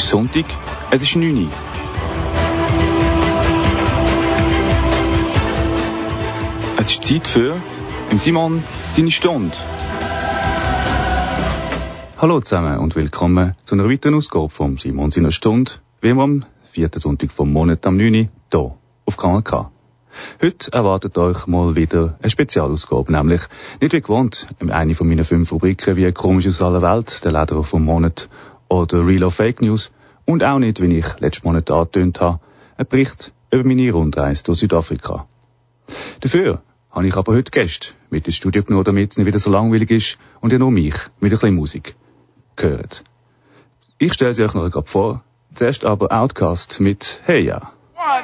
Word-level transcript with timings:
ist 0.00 0.08
Sonntag, 0.08 0.46
es 0.90 1.02
ist 1.02 1.14
9 1.14 1.44
Uhr. 1.44 1.50
Es 6.78 6.90
ist 6.90 7.04
Zeit 7.04 7.28
für 7.28 7.56
im 8.10 8.18
Simon 8.18 8.64
seine 8.90 9.10
Stunde. 9.10 9.54
Hallo 12.16 12.40
zusammen 12.40 12.78
und 12.78 12.96
willkommen 12.96 13.54
zu 13.64 13.74
einer 13.74 13.90
weiteren 13.90 14.14
Ausgabe 14.14 14.48
vom 14.48 14.78
Simon 14.78 15.10
seiner 15.10 15.32
Stunde, 15.32 15.72
wie 16.00 16.08
immer 16.08 16.22
am 16.22 16.44
vierten 16.72 16.98
Sonntag 16.98 17.30
vom 17.30 17.52
Monat 17.52 17.86
am 17.86 17.98
9. 17.98 18.14
Uhr, 18.14 18.28
hier 18.50 18.74
auf 19.04 19.16
KNK. 19.18 19.70
Heute 20.42 20.72
erwartet 20.72 21.16
euch 21.18 21.46
mal 21.46 21.76
wieder 21.76 22.16
eine 22.20 22.30
Spezialausgabe, 22.30 23.12
nämlich 23.12 23.42
nicht 23.80 23.92
wie 23.92 24.00
gewohnt 24.00 24.46
eine 24.68 24.94
von 24.94 25.08
meinen 25.08 25.24
fünf 25.24 25.52
Rubriken 25.52 25.96
wie 25.96 26.10
«Komisch 26.12 26.46
aus 26.46 26.62
aller 26.62 26.82
Welt», 26.82 27.24
«Der 27.24 27.32
Lederer 27.32 27.64
vom 27.64 27.84
Monat» 27.84 28.28
oder 28.70 29.06
«Real 29.06 29.24
or 29.24 29.30
Fake 29.30 29.60
News» 29.60 29.92
und 30.24 30.42
auch 30.42 30.58
nicht, 30.58 30.80
wie 30.80 30.96
ich 30.96 31.20
letzten 31.20 31.46
Monat 31.46 31.70
angetönt 31.70 32.20
habe, 32.20 32.40
ein 32.78 32.86
Bericht 32.86 33.32
über 33.50 33.64
meine 33.64 33.90
Rundreise 33.92 34.44
durch 34.44 34.60
Südafrika. 34.60 35.26
Dafür 36.20 36.62
habe 36.90 37.08
ich 37.08 37.16
aber 37.16 37.34
heute 37.34 37.50
Gäste 37.50 37.88
mit 38.10 38.26
ins 38.26 38.36
Studio 38.36 38.62
genommen, 38.62 38.84
damit 38.84 39.10
es 39.10 39.18
nicht 39.18 39.26
wieder 39.26 39.38
so 39.38 39.50
langweilig 39.50 39.90
ist 39.90 40.18
und 40.40 40.52
ihr 40.52 40.58
nur 40.58 40.70
mich 40.70 40.94
mit 41.20 41.32
ein 41.32 41.38
bisschen 41.38 41.54
Musik 41.54 41.94
gehört. 42.56 43.04
Ich 43.98 44.14
stelle 44.14 44.32
sie 44.32 44.44
euch 44.44 44.54
noch 44.54 44.70
gerade 44.70 44.86
vor. 44.86 45.22
Zuerst 45.54 45.84
aber 45.84 46.12
Outcast 46.12 46.80
mit 46.80 47.20
Hey. 47.24 47.50
One, 47.50 47.60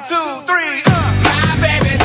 two, 0.07 0.15
three, 0.47 0.81
uh. 0.87 1.07
My 1.21 1.61
baby 1.61 1.97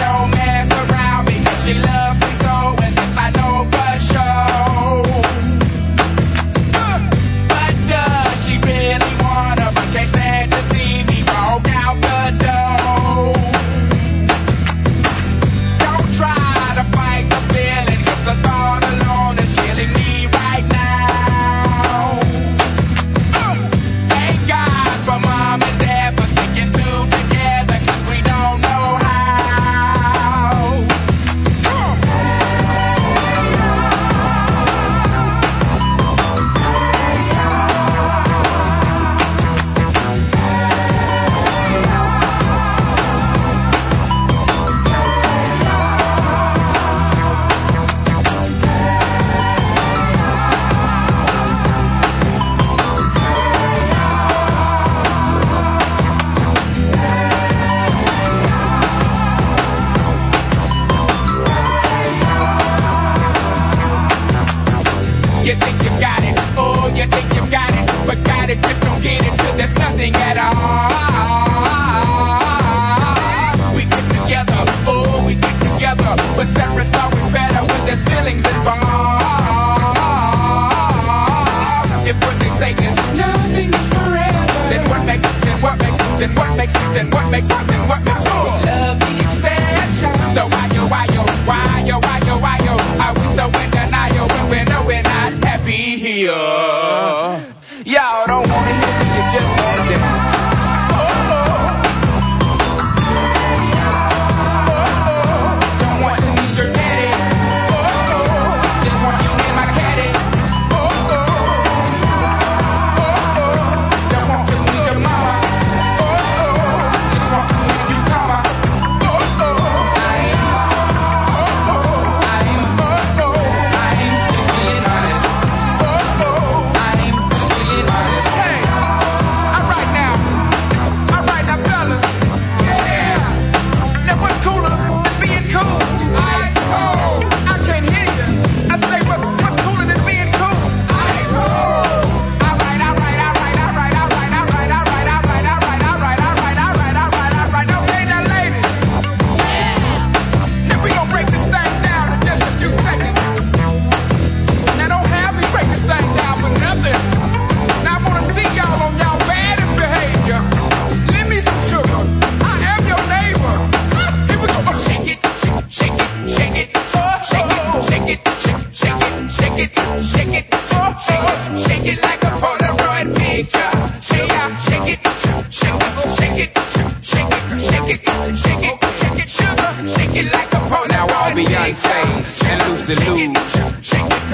lose 182.88 182.98
it 182.98 183.22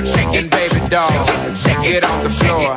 shake 0.07 0.35
it 0.35 0.51
baby 0.51 0.89
doll, 0.89 1.11
get 1.83 2.05
off 2.05 2.23
the 2.23 2.31
floor. 2.31 2.68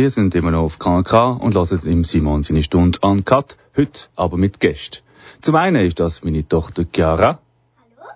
Ihr 0.00 0.10
sind 0.10 0.34
immer 0.34 0.50
noch 0.50 0.62
auf 0.62 0.78
KNK 0.78 1.42
und 1.42 1.54
hört 1.54 1.84
im 1.84 2.04
Simon 2.04 2.42
seine 2.42 2.62
Stunde 2.62 2.98
an 3.02 3.26
Cut, 3.26 3.58
heute 3.76 4.00
aber 4.16 4.38
mit 4.38 4.58
Gästen. 4.58 5.02
Zum 5.42 5.56
einen 5.56 5.84
ist 5.84 6.00
das 6.00 6.24
meine 6.24 6.48
Tochter 6.48 6.86
Chiara. 6.90 7.38
Hallo. 7.76 8.08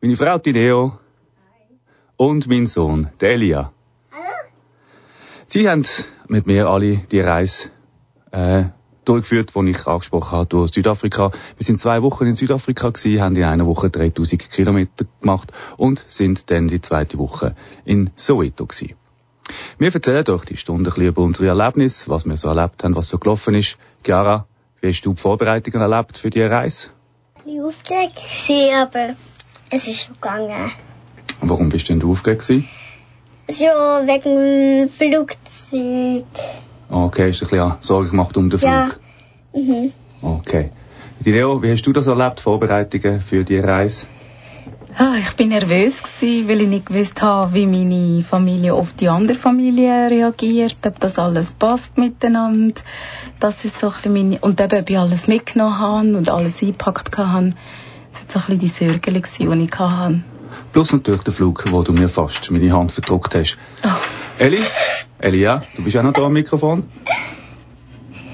Meine 0.00 0.16
Frau 0.16 0.38
Tideo. 0.38 0.92
Hi. 1.50 1.76
Und 2.16 2.46
mein 2.46 2.66
Sohn, 2.66 3.10
der 3.20 3.32
Elia. 3.32 3.72
Hallo. 4.10 4.22
Sie 5.48 5.68
haben 5.68 5.84
mit 6.28 6.46
mir 6.46 6.68
alle 6.68 6.96
die 6.96 7.20
Reise 7.20 7.68
äh, 8.30 8.64
durchgeführt, 9.04 9.52
die 9.54 9.68
ich 9.68 9.86
angesprochen 9.86 10.30
habe, 10.30 10.46
durch 10.46 10.72
Südafrika. 10.72 11.30
Wir 11.58 11.66
sind 11.66 11.78
zwei 11.78 12.00
Wochen 12.00 12.24
in 12.24 12.36
Südafrika 12.36 12.88
gewesen, 12.88 13.20
haben 13.20 13.36
in 13.36 13.44
einer 13.44 13.66
Woche 13.66 13.90
3000 13.90 14.50
Kilometer 14.50 15.04
gemacht 15.20 15.52
und 15.76 16.06
sind 16.08 16.50
dann 16.50 16.68
die 16.68 16.80
zweite 16.80 17.18
Woche 17.18 17.54
in 17.84 18.08
Soweto 18.16 18.64
gewesen. 18.64 18.94
Wir 19.78 19.94
erzählen 19.94 20.28
euch 20.28 20.44
die 20.44 20.56
Stunde 20.56 20.90
ein 20.90 20.94
bisschen 20.94 21.08
über 21.08 21.22
unsere 21.22 21.48
Erlebnisse, 21.48 22.08
was 22.08 22.24
wir 22.24 22.36
so 22.36 22.48
erlebt 22.48 22.84
haben, 22.84 22.94
was 22.94 23.08
so 23.08 23.18
gelaufen 23.18 23.54
ist. 23.54 23.76
Chiara, 24.04 24.46
wie 24.80 24.88
hast 24.88 25.02
du 25.02 25.12
die 25.12 25.20
Vorbereitungen 25.20 25.80
erlebt 25.80 26.18
für 26.18 26.30
diese 26.30 26.50
Reise? 26.50 26.90
Ich 27.44 27.58
war 27.58 27.68
aufgeregt, 27.68 28.20
aber 28.74 29.14
es 29.70 29.88
ist 29.88 30.08
gegangen. 30.14 30.72
Warum 31.40 31.68
bist 31.70 31.88
du 31.88 31.94
denn 31.94 32.08
aufgeregt? 32.08 32.50
Ja, 33.50 34.02
wegen 34.06 34.86
dem 34.86 34.88
Flugzeug. 34.88 36.24
Okay, 36.88 37.30
hast 37.30 37.40
du 37.40 37.46
ein 37.46 37.50
bisschen 37.50 37.72
Sorge 37.80 38.10
gemacht 38.10 38.36
um 38.36 38.48
den 38.48 38.58
Flug? 38.58 38.70
Ja. 38.70 38.90
Mhm. 39.52 39.92
Okay. 40.22 40.70
Leo, 41.24 41.62
wie 41.62 41.72
hast 41.72 41.82
du 41.82 41.92
das 41.92 42.06
erlebt, 42.06 42.40
Vorbereitungen 42.40 43.20
für 43.20 43.44
die 43.44 43.58
Reise? 43.58 44.06
Ah, 44.98 45.14
ich 45.18 45.32
bin 45.36 45.48
nervös 45.48 46.02
gewesen, 46.02 46.48
weil 46.48 46.60
ich 46.60 46.68
nicht 46.68 46.86
gewusst 46.86 47.22
habe, 47.22 47.54
wie 47.54 47.66
meine 47.66 48.22
Familie 48.22 48.74
auf 48.74 48.92
die 48.92 49.08
andere 49.08 49.38
Familie 49.38 50.10
reagiert, 50.10 50.76
ob 50.84 51.00
das 51.00 51.18
alles 51.18 51.50
passt 51.50 51.96
miteinander. 51.96 52.74
Das 53.40 53.64
ist 53.64 53.80
so 53.80 53.86
ein 53.86 53.92
bisschen 53.94 54.12
meine, 54.12 54.38
und 54.40 54.60
eben, 54.60 54.80
ob 54.80 54.90
ich 54.90 54.98
alles 54.98 55.28
mitgenommen 55.28 55.78
habe 55.78 56.16
und 56.16 56.28
alles 56.28 56.62
eingepackt 56.62 57.16
habe. 57.16 57.54
Das 58.12 58.34
waren 58.34 58.44
so 58.44 58.52
ein 58.52 58.58
bisschen 58.58 58.58
die 58.58 58.68
Sorgen, 58.68 59.58
die 59.58 59.64
ich 59.64 59.78
hatte. 59.78 60.22
Plus 60.72 60.92
natürlich 60.92 61.22
der 61.22 61.32
Flug, 61.32 61.64
wo 61.70 61.82
du 61.82 61.92
mir 61.92 62.08
fast 62.08 62.50
meine 62.50 62.72
Hand 62.72 62.92
verdruckt 62.92 63.34
hast. 63.34 63.56
Oh. 63.82 63.88
Eli? 64.38 64.60
Eli, 65.18 65.40
ja? 65.40 65.62
Du 65.74 65.84
bist 65.84 65.96
auch 65.96 66.02
noch 66.02 66.12
da 66.12 66.22
am 66.22 66.34
Mikrofon. 66.34 66.84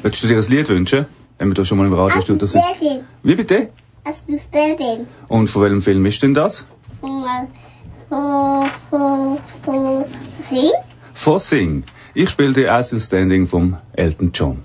Würdest 0.02 0.25
du 0.25 0.28
dir 0.28 0.38
ein 0.38 0.44
Lied 0.44 0.69
wünschen? 0.69 1.06
Wenn 1.38 1.49
wir 1.49 1.55
da 1.55 1.64
schon 1.64 1.78
mal 1.78 1.87
im 1.87 1.93
Radio 1.93 2.20
sind? 2.20 2.43
Wie 3.22 3.34
bitte? 3.37 3.70
Hast 4.08 4.26
du 4.26 4.38
Standing? 4.38 5.06
Und 5.28 5.50
von 5.50 5.60
welchem 5.60 5.82
Film 5.82 6.06
ist 6.06 6.22
denn 6.22 6.32
das? 6.32 6.64
Von, 6.99 7.26
Sing? 10.32 10.70
Von 11.12 11.38
Sing. 11.38 11.84
Ich 12.14 12.31
spiele 12.31 12.55
die 12.55 12.66
As 12.66 12.88
Standing 13.05 13.46
vom 13.46 13.76
Elton 13.93 14.31
John. 14.32 14.64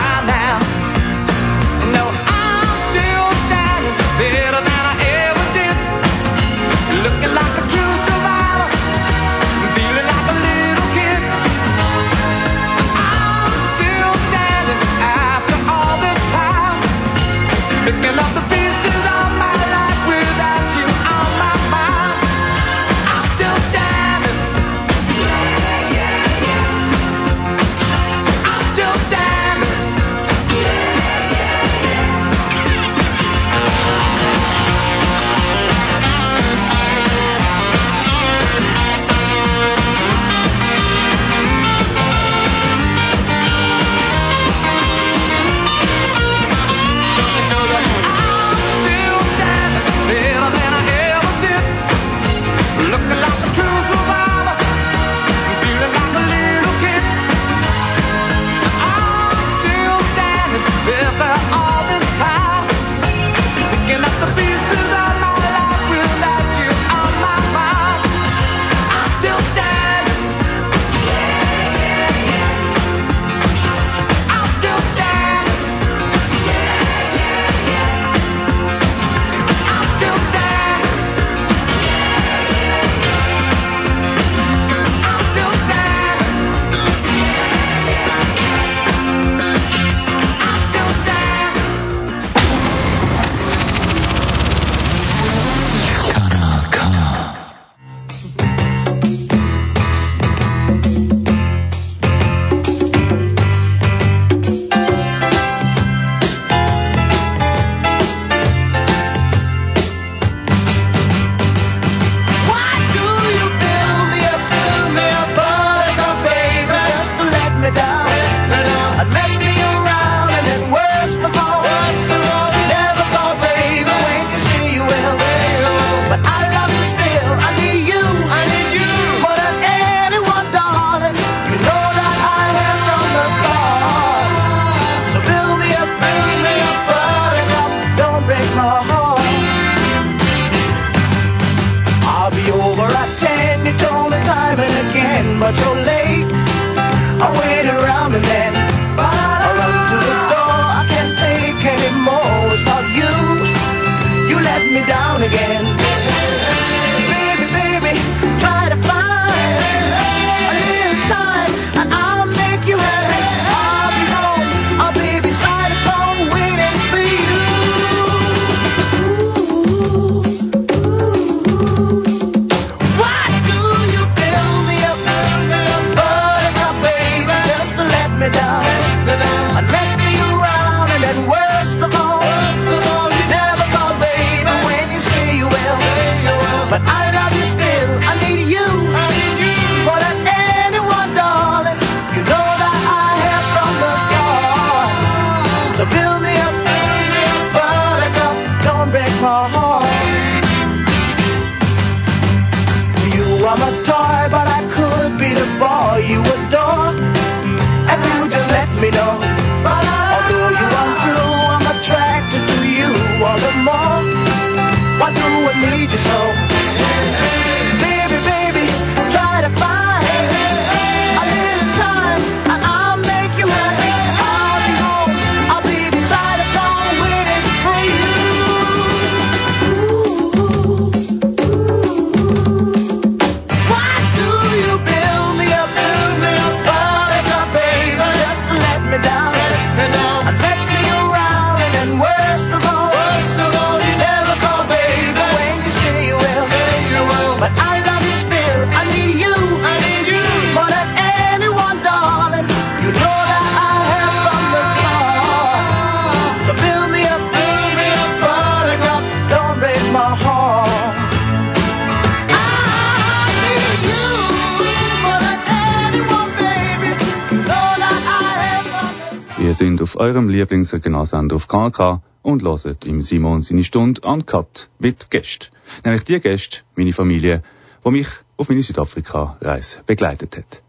eurem 270.01 270.29
Lieblingsregionalsender 270.29 271.35
auf 271.35 271.47
KK 271.47 272.01
und 272.23 272.41
hört 272.41 272.85
im 272.85 273.01
Simon 273.01 273.41
seine 273.41 273.63
Stunde 273.63 274.01
Uncut 274.01 274.69
mit 274.79 275.11
Gästen. 275.11 275.49
Nämlich 275.83 276.03
die 276.05 276.19
Gäste, 276.19 276.61
meine 276.75 276.91
Familie, 276.91 277.43
die 277.85 277.91
mich 277.91 278.07
auf 278.35 278.49
meine 278.49 278.63
Südafrika-Reise 278.63 279.83
begleitet 279.85 280.37
hat. 280.37 280.63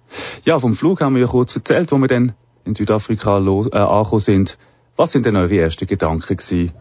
Ja, 0.45 0.59
vom 0.61 0.77
Flug 0.77 1.01
haben 1.01 1.15
wir 1.15 1.23
ja 1.23 1.29
kurz 1.29 1.57
erzählt, 1.57 1.91
wo 1.93 1.97
wir 1.97 2.09
dann 2.09 2.35
in 2.67 2.75
Südafrika 2.75 3.39
äh, 3.39 3.79
angekommen 3.79 4.21
sind. 4.21 4.59
Was 4.97 5.12
sind 5.12 5.25
denn 5.25 5.37
eure 5.37 5.57
ersten 5.57 5.87
Gedanken 5.87 6.37
gewesen 6.37 6.73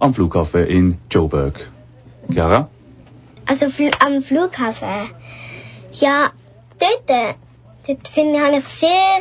am 0.00 0.12
Flughafen 0.12 0.66
in 0.66 0.98
Joburg? 1.12 1.54
Chiara? 2.32 2.68
Also 3.46 3.68
fl 3.68 3.90
am 4.00 4.20
Flughafen. 4.20 5.10
Ja, 5.92 6.30
dort, 6.80 7.08
äh, 7.08 7.34
dort 7.86 8.08
finde 8.08 8.56
ich 8.56 8.64
sehr, 8.64 9.20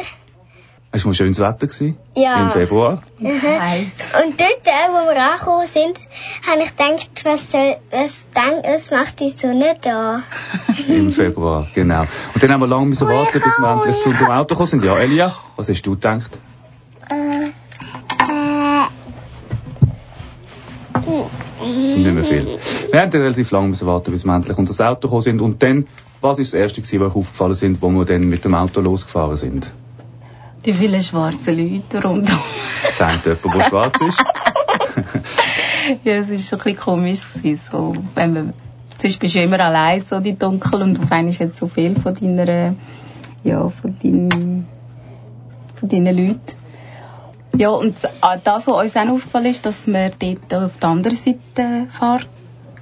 Es 0.91 1.05
war 1.05 1.13
schönes 1.13 1.39
Wetter 1.39 1.67
gewesen, 1.67 1.97
Ja. 2.15 2.41
im 2.41 2.49
Februar. 2.49 3.03
Heiß. 3.21 3.91
und 4.25 4.39
dort, 4.41 4.65
äh, 4.65 4.89
wo 4.89 5.13
wir 5.13 5.21
angekommen 5.21 5.67
sind, 5.67 6.07
habe 6.49 6.63
ich 6.63 6.75
gedacht, 6.75 7.25
was 7.25 7.51
soll, 7.51 7.75
was 7.91 8.27
denk, 8.35 8.65
was 8.65 8.89
macht 8.89 9.19
die 9.19 9.29
Sonne 9.29 9.75
da? 9.81 10.23
Im 10.87 11.11
Februar, 11.11 11.67
genau. 11.75 12.05
Und 12.33 12.41
dann 12.41 12.51
haben 12.51 12.61
wir 12.61 12.67
lange 12.67 12.87
müssen 12.87 13.05
Oh, 13.07 13.11
warten, 13.11 13.39
bis 13.39 13.59
wir 13.59 13.71
endlich 13.71 13.97
ich 13.97 14.01
zu 14.01 14.09
unserem 14.09 14.31
Auto 14.31 14.55
gekommen 14.55 14.67
sind. 14.67 14.83
Ja, 14.83 14.97
Elia, 14.97 15.35
was 15.55 15.69
hast 15.69 15.83
du 15.83 15.91
gedacht? 15.91 16.31
Äh, 17.11 17.49
äh, 18.31 18.85
Nicht 21.97 22.13
mehr 22.15 22.23
viel. 22.23 22.59
Wir 22.91 23.01
haben 23.01 23.11
dann 23.11 23.21
relativ 23.21 23.51
lange 23.51 23.67
müssen 23.69 23.85
warten, 23.87 24.11
bis 24.11 24.25
wir 24.25 24.33
endlich 24.33 24.57
unter 24.57 24.69
das 24.71 24.81
Auto 24.81 25.01
gekommen 25.01 25.21
sind. 25.21 25.39
Und 25.41 25.61
dann, 25.61 25.85
was 26.21 26.39
ist 26.39 26.53
das 26.53 26.59
Erste 26.59 26.81
was 26.81 27.01
euch 27.01 27.15
aufgefallen 27.15 27.53
sind, 27.53 27.79
wo 27.81 27.89
wir 27.91 28.05
dann 28.05 28.21
mit 28.27 28.43
dem 28.43 28.55
Auto 28.55 28.81
losgefahren 28.81 29.37
sind? 29.37 29.71
Die 30.65 30.73
vielen 30.73 31.01
schwarzen 31.01 31.57
Leute 31.57 32.03
rundum. 32.03 32.39
Sagt 32.91 33.25
jemand, 33.25 33.55
der 33.55 33.63
schwarz 33.63 34.01
ist? 34.01 34.23
ja, 36.03 36.13
es 36.15 36.29
ist 36.29 36.49
schon 36.49 36.59
ein 36.59 36.63
bisschen 36.63 36.79
komisch 36.79 37.33
gewesen, 37.33 37.61
so, 37.71 37.93
wenn 38.15 38.33
man, 38.33 38.53
sonst 39.01 39.19
bist 39.19 39.35
du 39.35 39.39
ja 39.39 39.45
immer 39.45 39.59
allein, 39.59 40.01
so 40.01 40.19
die 40.19 40.37
Dunkel, 40.37 40.81
und 40.81 40.99
auf 40.99 41.11
einmal 41.11 41.29
ist 41.29 41.39
jetzt 41.39 41.57
so 41.57 41.67
viel 41.67 41.95
von 41.95 42.13
deiner, 42.13 42.75
ja, 43.43 43.69
von 43.69 43.97
deinen, 44.03 44.67
von 45.75 45.89
deinen 45.89 46.17
Leuten. 46.17 46.57
Ja, 47.57 47.69
und 47.69 47.95
ah, 48.21 48.37
das, 48.37 48.67
was 48.67 48.83
uns 48.83 48.97
auch 48.97 49.09
aufgefallen 49.13 49.47
ist, 49.47 49.65
dass 49.65 49.87
wir 49.87 50.11
dort 50.19 50.53
auf 50.53 50.77
der 50.79 50.89
anderen 50.89 51.17
Seite 51.17 51.87
fahren. 51.91 52.25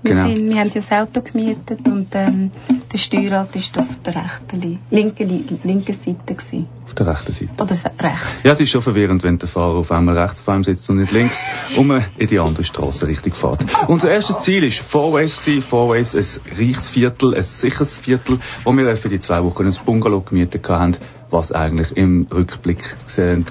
Wir, 0.07 0.15
Genau. 0.15 0.35
sind, 0.35 0.49
wir 0.49 0.55
haben 0.59 0.67
ja 0.67 0.73
das 0.73 0.91
Auto 0.91 1.21
gemietet 1.21 1.87
und 1.87 2.07
ähm, 2.13 2.51
der 2.93 2.97
Steuerrad 2.97 3.53
war 3.55 3.81
auf 3.81 3.87
der 4.05 4.15
rechten, 4.15 4.61
Li- 4.61 4.77
linken, 4.89 5.27
Li- 5.29 5.45
linken 5.63 5.93
Seite. 5.93 6.33
Gewesen. 6.35 6.67
Auf 6.85 6.93
der 6.93 7.07
rechten 7.07 7.33
Seite. 7.33 7.53
Oder 7.61 7.75
rechts. 7.99 8.43
Ja, 8.43 8.53
es 8.53 8.59
ist 8.61 8.69
schon 8.69 8.81
verwirrend, 8.81 9.23
wenn 9.23 9.37
der 9.37 9.49
Fahrer 9.49 9.75
auf 9.79 9.91
einmal 9.91 10.17
rechts 10.17 10.39
vor 10.39 10.53
einem 10.53 10.63
sitzt 10.63 10.89
und 10.89 10.97
nicht 10.97 11.11
links, 11.11 11.43
und 11.75 11.87
man 11.87 12.05
in 12.17 12.27
die 12.27 12.39
andere 12.39 12.63
Straße 12.63 13.05
richtig 13.07 13.35
fährt. 13.35 13.59
Unser 13.87 14.11
erstes 14.11 14.39
Ziel 14.39 14.63
war 14.63 14.71
Fourways. 14.71 15.37
gewesen. 15.43 15.61
Fourways, 15.61 16.15
ein 16.15 16.25
reiches 16.57 16.87
Viertel, 16.87 17.35
ein 17.35 17.43
sicheres 17.43 17.97
Viertel, 17.97 18.39
wo 18.63 18.71
wir 18.73 18.95
für 18.97 19.09
die 19.09 19.19
zwei 19.19 19.43
Wochen 19.43 19.65
ein 19.65 19.75
Bungalow 19.85 20.21
gemietet 20.21 20.67
haben, 20.69 20.95
was 21.29 21.51
eigentlich 21.51 21.95
im 21.97 22.27
Rückblick 22.33 22.79
gesehen 23.05 23.45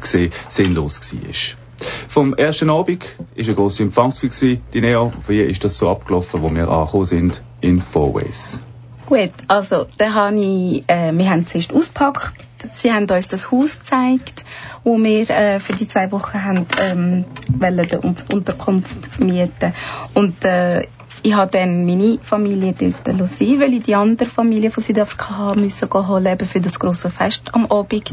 sinnlos 0.49 1.01
war. 1.13 1.66
Vom 2.09 2.35
ersten 2.35 2.71
Abend 2.71 3.03
war 3.19 3.45
eine 3.45 3.55
grosse 3.55 3.83
Empfangsfeier. 3.83 4.31
gewesen. 4.31 4.63
Dineo, 4.73 5.13
wie 5.27 5.43
ist 5.43 5.65
das 5.65 5.77
so 5.79 5.89
abgelaufen, 5.91 6.43
wo 6.43 6.51
wir 6.55 6.69
angekommen 6.69 7.07
sind 7.07 7.43
in 7.61 7.81
Fourways? 7.81 8.59
Gut, 9.07 9.31
also 9.47 9.87
da 9.99 10.15
habe 10.15 10.37
ich, 10.41 10.85
äh, 10.89 11.13
wir 11.17 11.31
haben 11.31 11.47
zuerst 11.47 11.73
ausgepackt. 11.73 12.35
Sie 12.73 12.93
haben 12.93 13.09
uns 13.09 13.29
das 13.29 13.53
Haus 13.53 13.79
gezeigt, 13.79 14.45
wo 14.83 14.99
wir 14.99 15.31
äh, 15.31 15.61
für 15.61 15.75
die 15.75 15.87
zwei 15.87 16.11
Wochen 16.11 16.43
haben, 16.43 16.67
ähm, 16.81 17.25
die 17.49 17.97
Un- 17.99 18.17
Unterkunft 18.33 19.21
mieten. 19.21 19.73
Und 20.15 20.45
äh, 20.45 20.89
ich 21.23 21.35
habe 21.35 21.51
dann 21.51 21.87
meine 21.87 22.19
Familie 22.23 22.75
dort 22.79 23.19
lassen, 23.19 23.61
weil 23.61 23.75
ich 23.75 23.83
die 23.83 23.95
andere 23.95 24.29
Familie 24.29 24.71
von 24.71 24.83
Südafrika 24.83 25.37
haben 25.37 25.63
müssen 25.63 25.89
gehen 25.89 26.27
eben 26.27 26.47
für 26.49 26.61
das 26.61 26.79
große 26.81 27.11
Fest 27.11 27.55
am 27.55 27.67
Abend. 27.67 28.13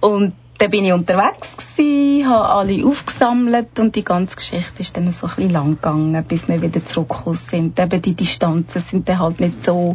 Und 0.00 0.32
dann 0.58 0.70
bin 0.70 0.84
ich 0.84 0.92
unterwegs 0.92 1.56
gsi, 1.56 2.24
habe 2.26 2.48
alle 2.48 2.84
aufgesammelt 2.84 3.78
und 3.78 3.94
die 3.94 4.02
ganze 4.04 4.36
Geschichte 4.36 4.80
ist 4.80 4.96
dann 4.96 5.10
so 5.12 5.26
ein 5.26 5.34
bisschen 5.34 5.50
lang 5.50 5.76
gegangen, 5.76 6.24
bis 6.26 6.48
wir 6.48 6.60
wieder 6.60 6.84
zurückgekommen 6.84 7.36
sind. 7.36 7.78
Eben 7.78 8.02
die 8.02 8.14
Distanzen 8.14 8.80
sind 8.80 9.08
dann 9.08 9.20
halt 9.20 9.38
nicht 9.38 9.64
so 9.64 9.94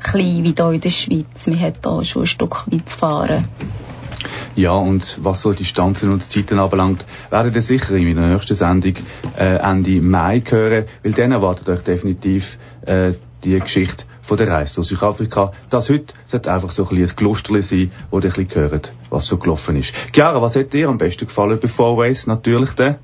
klein 0.00 0.44
wie 0.44 0.54
hier 0.56 0.70
in 0.70 0.80
der 0.80 0.90
Schweiz. 0.90 1.46
Wir 1.46 1.58
haben 1.60 1.74
hier 1.82 2.04
schon 2.04 2.22
ein 2.22 2.26
Stück 2.26 2.66
weit 2.70 2.88
zu 2.88 2.98
fahren. 2.98 3.48
Ja, 4.54 4.72
und 4.72 5.18
was 5.22 5.42
so 5.42 5.52
Distanzen 5.52 6.12
und 6.12 6.22
Zeiten 6.22 6.60
anbelangt, 6.60 7.04
werdet 7.30 7.56
ihr 7.56 7.62
sicher 7.62 7.94
in 7.94 8.04
meiner 8.04 8.28
nächsten 8.28 8.54
Sendung 8.54 8.94
äh, 9.36 9.56
Ende 9.56 10.00
Mai 10.00 10.42
hören, 10.46 10.84
weil 11.02 11.12
dann 11.12 11.32
erwartet 11.32 11.68
euch 11.68 11.82
definitiv 11.82 12.58
äh, 12.86 13.14
die 13.42 13.58
Geschichte 13.58 14.04
von 14.32 14.38
der 14.38 14.48
Reise 14.48 14.76
durch 14.76 14.88
Südafrika. 14.88 15.52
Das 15.68 15.90
heute 15.90 16.14
sollte 16.26 16.50
einfach 16.50 16.70
so 16.70 16.84
ein 16.84 16.88
bisschen 16.88 17.10
ein 17.10 17.16
Glusterli 17.16 17.60
sein, 17.60 17.90
wo 18.10 18.18
ihr 18.18 18.24
ein 18.24 18.46
bisschen 18.46 18.54
hört, 18.54 18.90
was 19.10 19.26
so 19.26 19.36
gelaufen 19.36 19.76
ist. 19.76 19.92
Chiara, 20.14 20.40
was 20.40 20.56
hat 20.56 20.72
dir 20.72 20.88
am 20.88 20.96
besten 20.96 21.26
gefallen 21.26 21.58
bei 21.60 21.68
Fourways? 21.68 22.26
Natürlich 22.26 22.72
der? 22.72 22.98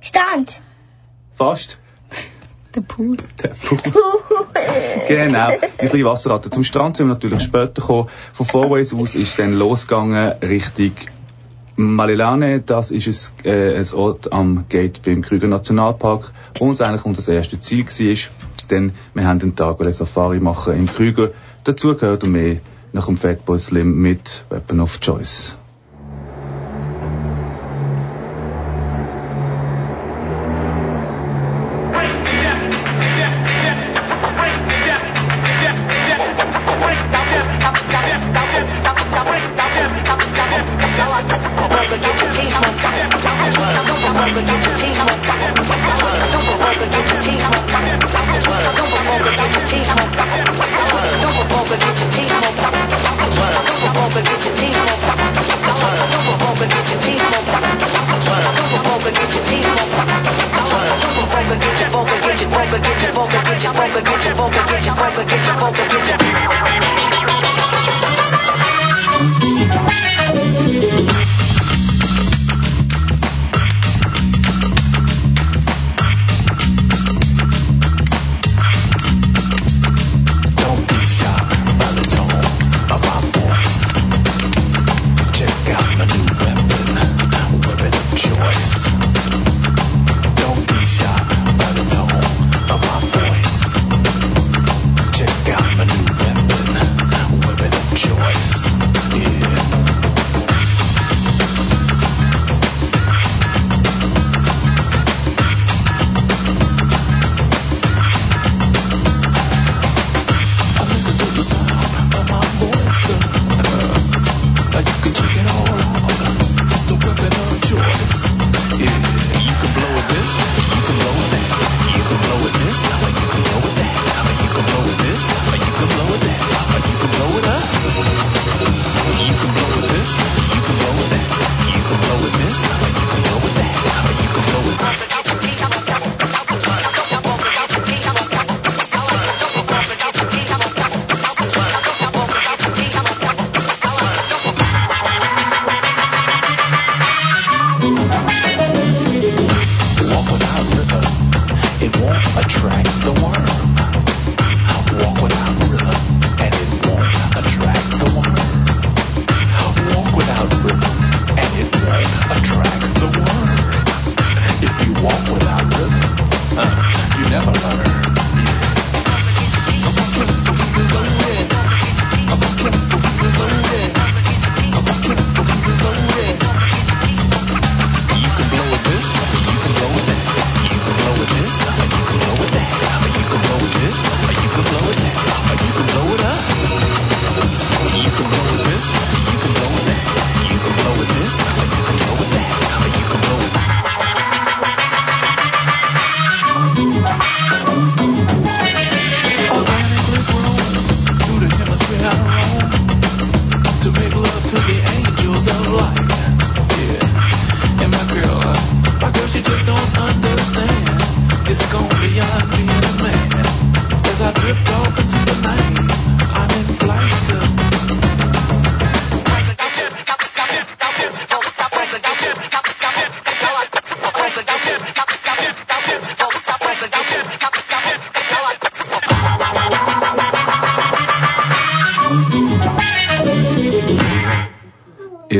Stand. 0.00 0.60
Fast? 1.36 1.78
Der 2.74 2.80
Pool. 2.80 3.16
Der 3.40 3.50
Pool. 3.50 3.78
genau, 5.08 5.50
ein 5.50 5.60
bisschen 5.78 6.04
Wasserratte. 6.04 6.50
Zum 6.50 6.64
Strand 6.64 6.96
sind 6.96 7.06
wir 7.06 7.14
natürlich 7.14 7.42
später 7.42 7.68
gekommen. 7.68 8.08
Von 8.32 8.46
Fourways 8.46 8.92
aus 8.92 9.14
ist 9.14 9.38
dann 9.38 9.52
losgegangen 9.52 10.32
Richtung 10.42 10.94
Malilane, 11.76 12.60
das 12.60 12.90
ist 12.90 13.34
ein, 13.44 13.46
äh, 13.46 13.78
ein 13.78 13.94
Ort 13.94 14.32
am 14.32 14.64
Gate 14.68 15.00
beim 15.04 15.22
Krüger 15.22 15.46
Nationalpark, 15.46 16.32
wo 16.58 16.66
uns 16.66 16.80
eigentlich 16.80 17.04
unser 17.04 17.32
erstes 17.32 17.60
Ziel 17.60 17.86
war, 17.86 18.16
denn 18.66 18.92
wir 19.14 19.26
haben 19.26 19.38
den 19.38 19.56
Tag 19.56 19.80
eine 19.80 19.92
Safari 19.92 20.40
machen 20.40 20.74
im 20.74 20.86
Krüger. 20.86 21.30
Dazu 21.64 21.94
gehört 21.94 22.24
und 22.24 22.32
mehr 22.32 22.56
nach 22.92 23.06
dem 23.06 23.16
Fatboy 23.16 23.58
Slim 23.58 24.00
mit 24.00 24.44
Weapon 24.50 24.80
of 24.80 25.00
Choice. 25.00 25.56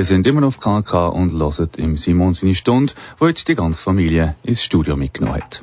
Ihr 0.00 0.06
seid 0.06 0.26
immer 0.26 0.40
noch 0.40 0.48
auf 0.48 0.60
KK 0.60 1.08
und 1.08 1.32
hört 1.32 1.76
im 1.76 1.98
Simon 1.98 2.32
seine 2.32 2.54
Stunde, 2.54 2.94
wo 3.18 3.26
jetzt 3.26 3.46
die 3.48 3.54
ganze 3.54 3.82
Familie 3.82 4.34
ins 4.42 4.62
Studio 4.62 4.96
mitgenommen 4.96 5.42
hat. 5.42 5.62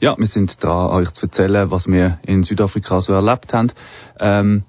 Ja, 0.00 0.18
wir 0.18 0.26
sind 0.26 0.60
dran, 0.60 0.90
euch 0.90 1.12
zu 1.12 1.26
erzählen, 1.26 1.70
was 1.70 1.86
wir 1.86 2.18
in 2.26 2.42
Südafrika 2.42 3.00
so 3.00 3.12
erlebt 3.12 3.54
haben. 3.54 3.70
Ähm, 4.18 4.64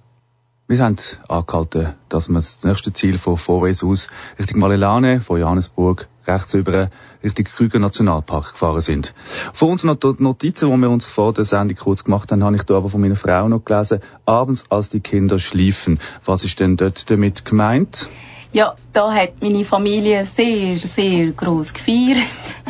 wir 0.68 0.78
haben 0.78 0.98
angehalten, 1.28 1.96
dass 2.10 2.30
wir 2.30 2.36
das 2.36 2.64
nächste 2.64 2.94
Ziel 2.94 3.18
von 3.18 3.38
Fourways 3.38 3.84
aus 3.84 4.10
Richtung 4.38 4.60
Malelane, 4.60 5.22
von 5.22 5.40
Johannesburg, 5.40 6.08
rechts 6.28 6.54
über 6.54 6.92
Richtung 7.24 7.46
Krüger 7.46 7.80
Nationalpark 7.80 8.52
gefahren 8.52 8.82
sind. 8.82 9.16
Von 9.54 9.72
unseren 9.72 9.98
Not- 10.00 10.20
Notizen, 10.20 10.70
die 10.70 10.78
wir 10.78 10.90
uns 10.92 11.08
vor 11.08 11.34
der 11.34 11.46
Sendung 11.46 11.78
kurz 11.78 12.04
gemacht 12.04 12.32
haben, 12.32 12.44
habe 12.44 12.58
ich 12.58 12.62
da 12.62 12.76
aber 12.78 12.90
von 12.90 13.02
meiner 13.02 13.16
Frau 13.16 13.50
noch 13.50 13.66
gelesen, 13.66 14.02
abends 14.28 14.70
als 14.70 14.90
die 14.90 15.00
Kinder 15.00 15.40
schliefen. 15.40 16.00
Was 16.26 16.44
ist 16.44 16.60
denn 16.60 16.78
dort 16.78 17.10
damit 17.10 17.44
gemeint? 17.44 18.08
Ja, 18.52 18.76
da 18.94 19.14
hat 19.14 19.42
meine 19.42 19.64
Familie 19.64 20.26
sehr, 20.26 20.80
sehr 20.80 21.32
groß 21.32 21.72
gefeiert. 21.74 22.18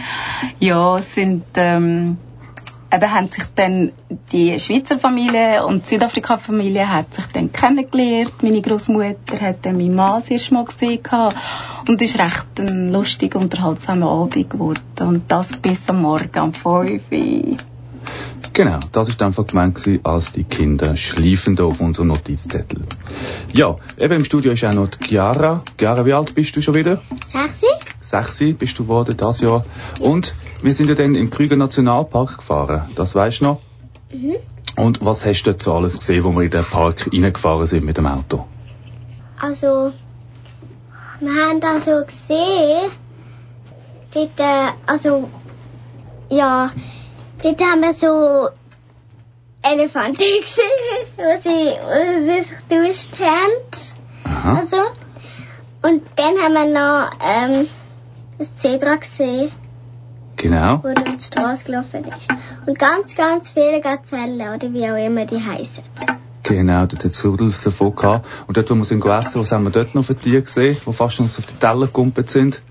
ja, 0.60 0.98
sind, 0.98 1.46
ähm, 1.56 2.18
eben 2.94 3.12
haben 3.12 3.30
sich 3.30 3.46
dann 3.56 3.94
die 4.34 4.60
Schweizer 4.60 5.00
Familie 5.00 5.65
und 5.65 5.86
die 5.86 5.96
Südafrika-Familie 5.96 6.92
hat 6.92 7.13
sich 7.13 7.26
dann 7.28 7.54
kennengelernt. 7.54 8.34
Meine 8.42 8.62
Großmutter 8.62 9.39
hat 9.39 9.65
dann 9.65 9.78
meinen 9.78 9.96
Mann 9.96 10.20
das 10.20 10.30
erste 10.30 10.54
Mal 10.54 10.65
gesehen 10.65 11.00
und 11.88 12.02
ist 12.02 12.20
recht 12.20 12.60
ein 12.60 12.92
lustig, 12.92 13.36
unterhaltsamer 13.36 14.10
Abend 14.10 14.50
geworden. 14.50 14.82
Und 15.00 15.32
das 15.32 15.56
bis 15.56 15.88
am 15.88 16.02
Morgen 16.02 16.42
um 16.42 16.54
5 16.54 17.10
Uhr. 17.10 17.68
Genau, 18.54 18.80
das 18.92 19.08
ist 19.08 19.22
einfach 19.22 19.46
gemeint 19.46 19.76
gewesen, 19.76 20.04
als 20.04 20.32
die 20.32 20.44
Kinder 20.44 20.98
schliefen 20.98 21.56
da 21.56 21.66
auf 21.66 21.80
unserem 21.80 22.08
Notizzettel. 22.08 22.82
Ja, 23.54 23.78
eben 23.98 24.16
im 24.16 24.26
Studio 24.26 24.52
ist 24.52 24.66
auch 24.66 24.74
noch 24.74 24.88
die 24.88 25.08
Chiara. 25.08 25.64
Chiara, 25.78 26.06
wie 26.06 26.14
alt 26.14 26.36
bist 26.36 26.56
du 26.56 26.62
schon 26.62 26.76
wieder? 26.76 27.02
Sechsi? 27.32 27.68
Sechsi 28.02 28.54
bist 28.54 28.78
du 28.80 28.84
geworden 28.84 29.16
das 29.18 29.42
Jahr. 29.42 29.66
Und 30.00 30.34
wir 30.62 30.74
sind 30.74 30.90
ja 30.90 30.96
dann 30.96 31.16
im 31.16 31.30
Krüger 31.30 31.56
Nationalpark 31.56 32.38
gefahren. 32.38 32.90
Das 32.96 33.16
weißt 33.16 33.42
du 33.42 33.46
noch? 33.46 33.62
Mhm. 34.12 34.36
Und 34.76 35.04
was 35.06 35.26
hast 35.26 35.44
du 35.44 35.56
so 35.58 35.74
alles 35.74 35.98
gesehen, 35.98 36.24
wo 36.24 36.34
wir 36.34 36.44
in 36.44 36.52
den 36.52 36.66
Park 36.66 37.10
reingefahren 37.14 37.66
sind 37.66 37.86
mit 37.86 37.98
dem 37.98 38.08
Auto? 38.08 38.46
Also, 39.40 39.94
wir 41.20 41.30
haben 41.30 41.60
da 41.60 41.80
so 41.80 42.04
gesehen, 42.06 42.92
dort, 44.14 44.40
äh, 44.40 44.72
also, 44.86 45.30
ja, 46.30 46.72
dort 47.43 47.62
haben 47.62 47.82
wir 47.82 47.93
so 47.93 48.49
Elefanten 49.62 50.23
gesehen, 50.41 51.08
wo 51.17 51.41
sie, 51.41 52.45
geduscht 52.69 53.19
haben. 53.19 53.52
Aha. 54.23 54.60
Also, 54.60 54.78
und 55.82 56.04
dann 56.15 56.38
haben 56.38 56.54
wir 56.54 56.65
noch 56.65 57.12
ähm, 57.23 57.67
das 58.38 58.54
Zebra 58.56 58.95
gesehen, 58.95 59.52
Genau. 60.38 60.82
wo 60.84 60.93
durch 60.93 61.17
die 61.17 61.23
Straße 61.23 61.65
gelaufen 61.65 62.06
ist. 62.06 62.17
Und 62.65 62.80
ganz, 62.80 63.15
ganz 63.15 63.49
viele 63.52 63.82
Gazellen, 63.82 64.39
oder 64.39 64.71
wie 64.73 64.89
auch 64.89 64.95
immer 65.06 65.25
die 65.25 65.43
heißen. 65.43 65.84
Genau, 66.43 66.86
dort 66.86 67.04
hat 67.04 67.12
es 67.12 67.25
Rudolf 67.25 67.62
davon 67.63 67.95
gehabt. 67.95 68.25
Und 68.47 68.56
dort, 68.56 68.69
wo 68.69 68.75
wir 68.75 68.86
sind 68.86 69.02
gegessen, 69.02 69.41
was 69.41 69.52
haben 69.52 69.65
wir 69.65 69.71
dort 69.71 69.93
noch 69.93 70.06
für 70.06 70.15
Tiere 70.15 70.41
gesehen, 70.41 70.78
die 70.86 70.93
fast 70.93 71.19
uns 71.19 71.38
auf 71.38 71.45
die 71.45 71.56
Teller 71.56 71.88
gegumpelt 71.88 72.30
sind? 72.30 72.62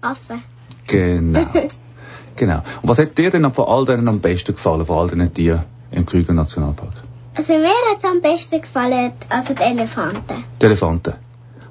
Affen. 0.00 0.42
Genau. 0.86 1.46
genau. 2.36 2.62
Und 2.82 2.88
was 2.88 2.98
hat 2.98 3.16
dir 3.16 3.30
denn 3.30 3.50
von 3.50 3.66
all 3.66 3.84
denen 3.84 4.08
am 4.08 4.20
besten 4.20 4.54
gefallen, 4.54 4.86
von 4.86 4.98
all 4.98 5.08
diesen 5.08 5.32
Tieren 5.32 5.64
im 5.90 6.06
Krüger 6.06 6.34
Nationalpark? 6.34 6.92
Also 7.34 7.54
mir 7.54 7.68
hat 7.68 7.98
es 7.98 8.04
am 8.04 8.20
besten 8.20 8.60
gefallen, 8.60 9.12
also 9.28 9.54
die 9.54 9.62
Elefanten. 9.62 10.44
Die 10.60 10.66
Elefanten. 10.66 11.14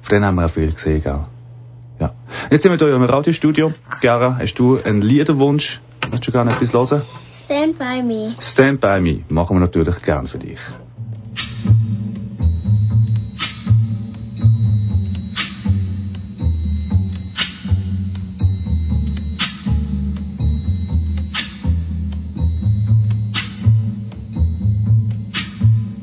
Von 0.02 0.10
denen 0.10 0.24
haben 0.24 0.34
wir 0.34 0.46
auch 0.46 0.50
viel 0.50 0.72
gesehen, 0.72 1.02
gell? 1.02 1.20
Ja. 2.00 2.12
Jetzt 2.50 2.62
sind 2.62 2.72
wir 2.72 2.84
hier 2.84 2.96
im 2.96 3.04
Radiostudio. 3.04 3.72
Chiara, 4.00 4.38
hast 4.40 4.54
du 4.54 4.78
einen 4.82 5.02
Liederwunsch? 5.02 5.80
Willst 6.10 6.26
du 6.26 6.32
gerne 6.32 6.50
etwas 6.50 6.72
hören? 6.72 7.02
Stand 7.44 7.78
by 7.78 8.02
me. 8.02 8.34
Stand 8.40 8.80
by 8.80 9.00
me 9.00 9.22
machen 9.28 9.56
wir 9.56 9.60
natürlich 9.60 10.02
gern 10.02 10.26
für 10.26 10.38
dich. 10.38 10.58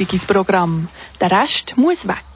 Musik 0.00 0.14
ins 0.14 0.24
Programm. 0.24 0.88
Der 1.20 1.30
Rest 1.30 1.76
muss 1.76 2.08
weg. 2.08 2.29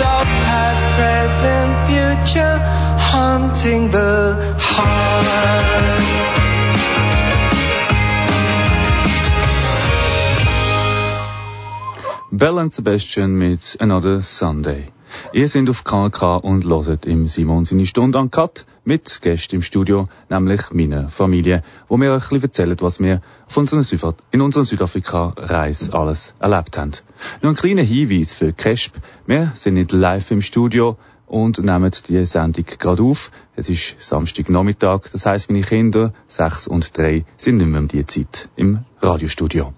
Of 0.00 0.24
past, 0.46 0.86
present, 0.98 1.72
future, 1.88 2.58
haunting 3.10 3.90
the 3.90 4.56
heart. 4.58 5.98
Bell 12.30 12.58
and 12.58 12.72
Sebastian 12.72 13.36
mit 13.36 13.76
Another 13.80 14.22
Sunday. 14.22 14.86
Ihr 15.32 15.48
seid 15.48 15.68
auf 15.68 15.82
KK 15.82 16.36
und 16.44 16.64
hört 16.64 17.04
im 17.04 17.26
Simon 17.26 17.64
seine 17.64 17.86
Stunde 17.86 18.18
an 18.18 18.30
Cut 18.30 18.64
mit 18.88 19.20
Gästen 19.20 19.56
im 19.56 19.62
Studio, 19.62 20.06
nämlich 20.30 20.70
meiner 20.72 21.10
Familie, 21.10 21.62
wo 21.88 21.98
mir 21.98 22.14
ein 22.14 22.20
bisschen 22.20 22.42
erzählen, 22.42 22.76
was 22.80 22.98
wir 22.98 23.20
in 24.30 24.40
unserer 24.40 24.64
Südafrika-Reise 24.64 25.92
alles 25.92 26.32
erlebt 26.40 26.78
haben. 26.78 26.92
Nur 27.42 27.52
ein 27.52 27.56
kleiner 27.56 27.82
Hinweis 27.82 28.32
für 28.32 28.54
Kesp. 28.54 28.94
Wir 29.26 29.52
sind 29.54 29.74
nicht 29.74 29.92
live 29.92 30.30
im 30.30 30.40
Studio 30.40 30.96
und 31.26 31.58
nehmen 31.58 31.92
die 32.08 32.24
Sendung 32.24 32.64
gerade 32.64 33.02
auf. 33.02 33.30
Es 33.56 33.68
ist 33.68 34.00
Samstagnachmittag, 34.00 35.10
das 35.12 35.26
heisst, 35.26 35.50
meine 35.50 35.66
Kinder, 35.66 36.14
sechs 36.26 36.66
und 36.66 36.96
drei, 36.96 37.26
sind 37.36 37.58
nicht 37.58 37.66
mehr 37.66 37.80
um 37.80 37.88
die 37.88 38.06
Zeit 38.06 38.48
im 38.56 38.86
Radiostudio. 39.02 39.74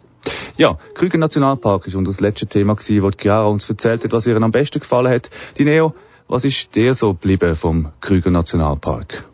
Ja, 0.56 0.78
Krüger 0.94 1.18
Nationalpark 1.18 1.88
ist 1.88 1.96
unser 1.96 2.22
letztes 2.22 2.48
Thema 2.48 2.76
gewesen, 2.76 3.02
wo 3.02 3.10
Chiara 3.10 3.46
uns 3.46 3.68
erzählt 3.68 4.04
hat, 4.04 4.12
was 4.12 4.28
ihr 4.28 4.36
am 4.36 4.52
besten 4.52 4.78
gefallen 4.78 5.12
hat. 5.12 5.30
Die 5.58 5.64
Neo, 5.64 5.94
was 6.30 6.44
ist 6.44 6.74
dir 6.76 6.94
so 6.94 7.12
geblieben 7.12 7.56
vom 7.56 7.88
Krüger 8.00 8.30
Nationalpark? 8.30 9.24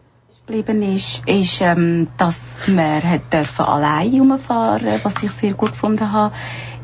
geblieben 0.46 0.80
ist, 0.94 1.28
ist, 1.28 1.60
ähm, 1.60 2.06
dass 2.18 2.68
wir 2.68 3.02
hat 3.02 3.32
dürfen 3.32 3.64
allein 3.64 4.14
rumfahren, 4.14 5.00
was 5.02 5.20
ich 5.22 5.32
sehr 5.32 5.54
gut 5.54 5.72
gefunden 5.72 6.12
habe. 6.12 6.32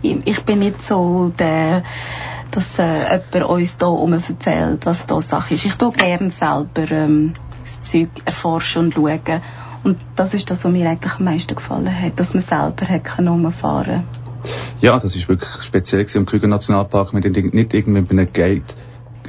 Ich, 0.03 0.19
ich 0.27 0.41
bin 0.43 0.59
nicht 0.59 0.83
so 0.83 1.33
der, 1.39 1.85
dass 2.51 2.79
äh, 2.81 3.21
jemand 3.33 3.51
uns 3.51 3.77
da 3.77 3.87
herum 3.87 4.15
erzählt, 4.15 4.85
was 4.85 5.07
da 5.07 5.21
Sache 5.21 5.55
ist. 5.55 5.65
Ich 5.65 5.77
tue 5.77 5.93
gerne 5.93 6.31
selber 6.31 6.91
ähm, 6.91 7.35
das 7.63 7.83
Zeug 7.83 8.09
erforschen 8.25 8.87
und 8.87 8.95
schauen. 8.95 9.41
Und 9.85 9.99
das 10.17 10.35
ist 10.35 10.51
das, 10.51 10.65
was 10.65 10.73
mir 10.73 10.89
eigentlich 10.91 11.15
am 11.15 11.25
meisten 11.25 11.55
gefallen 11.55 12.03
hat, 12.03 12.19
dass 12.19 12.35
man 12.35 12.43
selber 12.43 12.87
hat 12.89 13.05
können 13.05 13.29
rumfahren 13.29 14.03
Ja, 14.81 14.99
das 14.99 15.15
ist 15.15 15.29
wirklich 15.29 15.63
speziell 15.63 16.03
gewesen. 16.03 16.19
Im 16.19 16.27
Krüger 16.27 16.49
Nationalpark 16.49 17.13
mit 17.13 17.25
den- 17.25 17.51
nicht 17.51 17.75
irgendwie 17.75 18.01
mit 18.01 18.11
einem 18.11 18.33
Gate, 18.33 18.75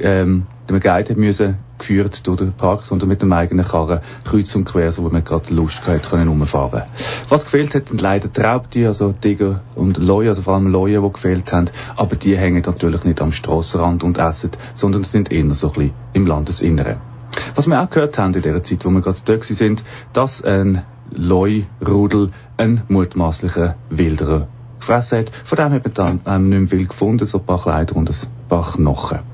ähm, 0.00 0.46
hat 0.68 1.16
müssen 1.16 1.56
geführt 1.78 2.26
durch 2.26 2.38
den 2.38 2.52
Park, 2.52 2.84
sondern 2.84 3.08
mit 3.08 3.20
einem 3.22 3.32
eigenen 3.32 3.64
Karren 3.64 4.00
kreuz 4.24 4.54
und 4.54 4.64
quer, 4.64 4.90
so 4.90 5.04
wo 5.04 5.10
man 5.10 5.24
gerade 5.24 5.52
Lust 5.52 5.84
gehabt 5.84 6.08
können 6.08 6.28
rumfahren. 6.28 6.84
Was 7.28 7.44
gefehlt 7.44 7.74
hat, 7.74 7.88
sind 7.88 8.00
leider 8.00 8.28
die 8.28 8.40
Raubtiere, 8.40 8.88
also 8.88 9.12
Tiger 9.12 9.60
und 9.74 9.98
Leue, 9.98 10.30
also 10.30 10.42
vor 10.42 10.54
allem 10.54 10.68
Leue, 10.68 11.02
die 11.02 11.12
gefehlt 11.12 11.46
sind. 11.46 11.72
Aber 11.96 12.16
die 12.16 12.36
hängen 12.36 12.62
natürlich 12.64 13.04
nicht 13.04 13.20
am 13.20 13.32
Strassenrand 13.32 14.04
und 14.04 14.18
essen, 14.18 14.50
sondern 14.74 15.04
sind 15.04 15.30
eher 15.30 15.52
so 15.54 15.68
ein 15.68 15.74
bisschen 15.74 15.92
im 16.12 16.26
Landesinneren. 16.26 16.96
Was 17.54 17.66
wir 17.66 17.82
auch 17.82 17.90
gehört 17.90 18.16
haben 18.18 18.34
in 18.34 18.42
der 18.42 18.62
Zeit, 18.62 18.84
wo 18.84 18.90
wir 18.90 19.00
gerade 19.00 19.18
dort 19.24 19.44
sind, 19.44 19.82
dass 20.12 20.42
ein 20.44 20.82
Leu-Rudel 21.10 22.30
einen 22.56 22.82
mutmaßlichen 22.88 23.74
Wilderer 23.90 24.48
gefressen 24.78 25.20
hat. 25.20 25.30
Von 25.44 25.56
dem 25.56 25.72
hat 25.72 25.84
man 25.84 25.94
dann 25.94 26.20
ähm, 26.26 26.48
nicht 26.48 26.72
mehr 26.72 26.78
viel 26.78 26.88
gefunden, 26.88 27.26
so 27.26 27.38
ein 27.38 27.44
paar 27.44 27.62
Kleider 27.62 27.96
und 27.96 28.08
ein 28.08 28.48
paar 28.48 28.72
Knochen. 28.72 29.33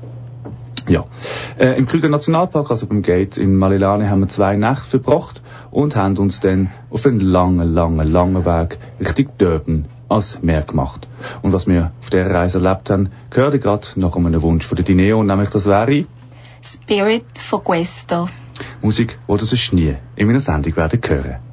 Ja. 0.87 1.05
Äh, 1.57 1.77
Im 1.77 1.87
Krüger 1.87 2.09
Nationalpark, 2.09 2.71
also 2.71 2.87
beim 2.87 3.01
Gate 3.01 3.37
in 3.37 3.55
Malilane, 3.55 4.09
haben 4.09 4.21
wir 4.21 4.27
zwei 4.27 4.55
Nächte 4.55 4.89
verbracht 4.89 5.41
und 5.69 5.95
haben 5.95 6.17
uns 6.17 6.39
dann 6.39 6.71
auf 6.89 7.05
einen 7.05 7.19
langen, 7.19 7.73
langen, 7.73 8.11
langen 8.11 8.45
Weg 8.45 8.77
Richtung 8.99 9.27
Durban 9.37 9.85
als 10.09 10.41
Meer 10.41 10.63
gemacht. 10.63 11.07
Und 11.41 11.53
was 11.53 11.67
wir 11.67 11.91
auf 12.01 12.09
dieser 12.09 12.29
Reise 12.29 12.63
erlebt 12.63 12.89
haben, 12.89 13.11
gehört 13.29 13.61
gerade 13.61 13.87
nach 13.95 14.15
einem 14.15 14.41
Wunsch 14.41 14.65
von 14.65 14.75
der 14.75 14.85
Dineo, 14.85 15.23
nämlich 15.23 15.49
das 15.49 15.65
wäre 15.67 16.05
Spirit 16.63 17.39
von 17.39 17.63
Questo. 17.63 18.27
Musik, 18.81 19.17
die 19.27 19.37
du 19.37 19.45
sonst 19.45 19.73
nie 19.73 19.95
in 20.15 20.27
meiner 20.27 20.39
Sendung 20.39 20.75
werden 20.75 20.99
hören. 21.07 21.50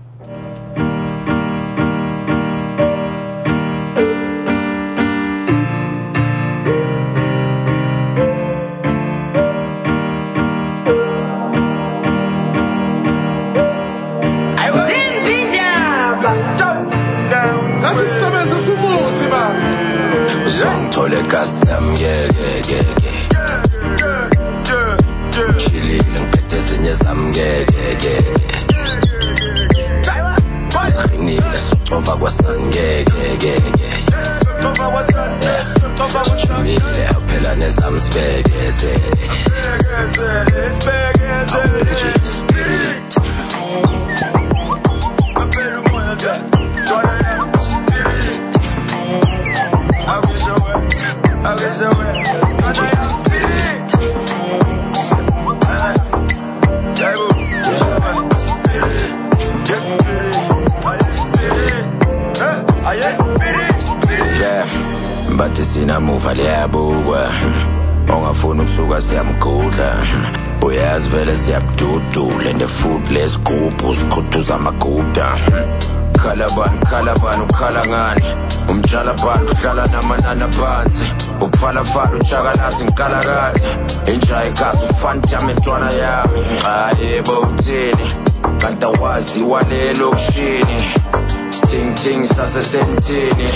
zamaguda. 74.48 75.28
Kalaban, 76.18 76.80
Calaban, 76.90 77.46
kalangan. 77.58 78.18
umjalaban 78.68 79.42
udlala 79.48 79.86
namanana 79.86 80.48
phansi 80.52 81.04
ubufalafala 81.40 82.16
ujakalasi 82.20 82.84
ngikalakade 82.84 83.60
inja 84.12 84.44
ikazi 84.44 84.84
ufanijam 84.90 85.50
entwana 85.50 85.90
yami. 85.92 86.40
Ah, 86.66 86.90
Hayibo 86.90 87.32
uthini? 87.40 88.06
Kanti 88.60 88.84
awaziwa 88.84 89.62
lelokishini 89.62 90.78
sithingithingi 91.50 92.28
sasa 92.28 92.62
sentini. 92.62 93.48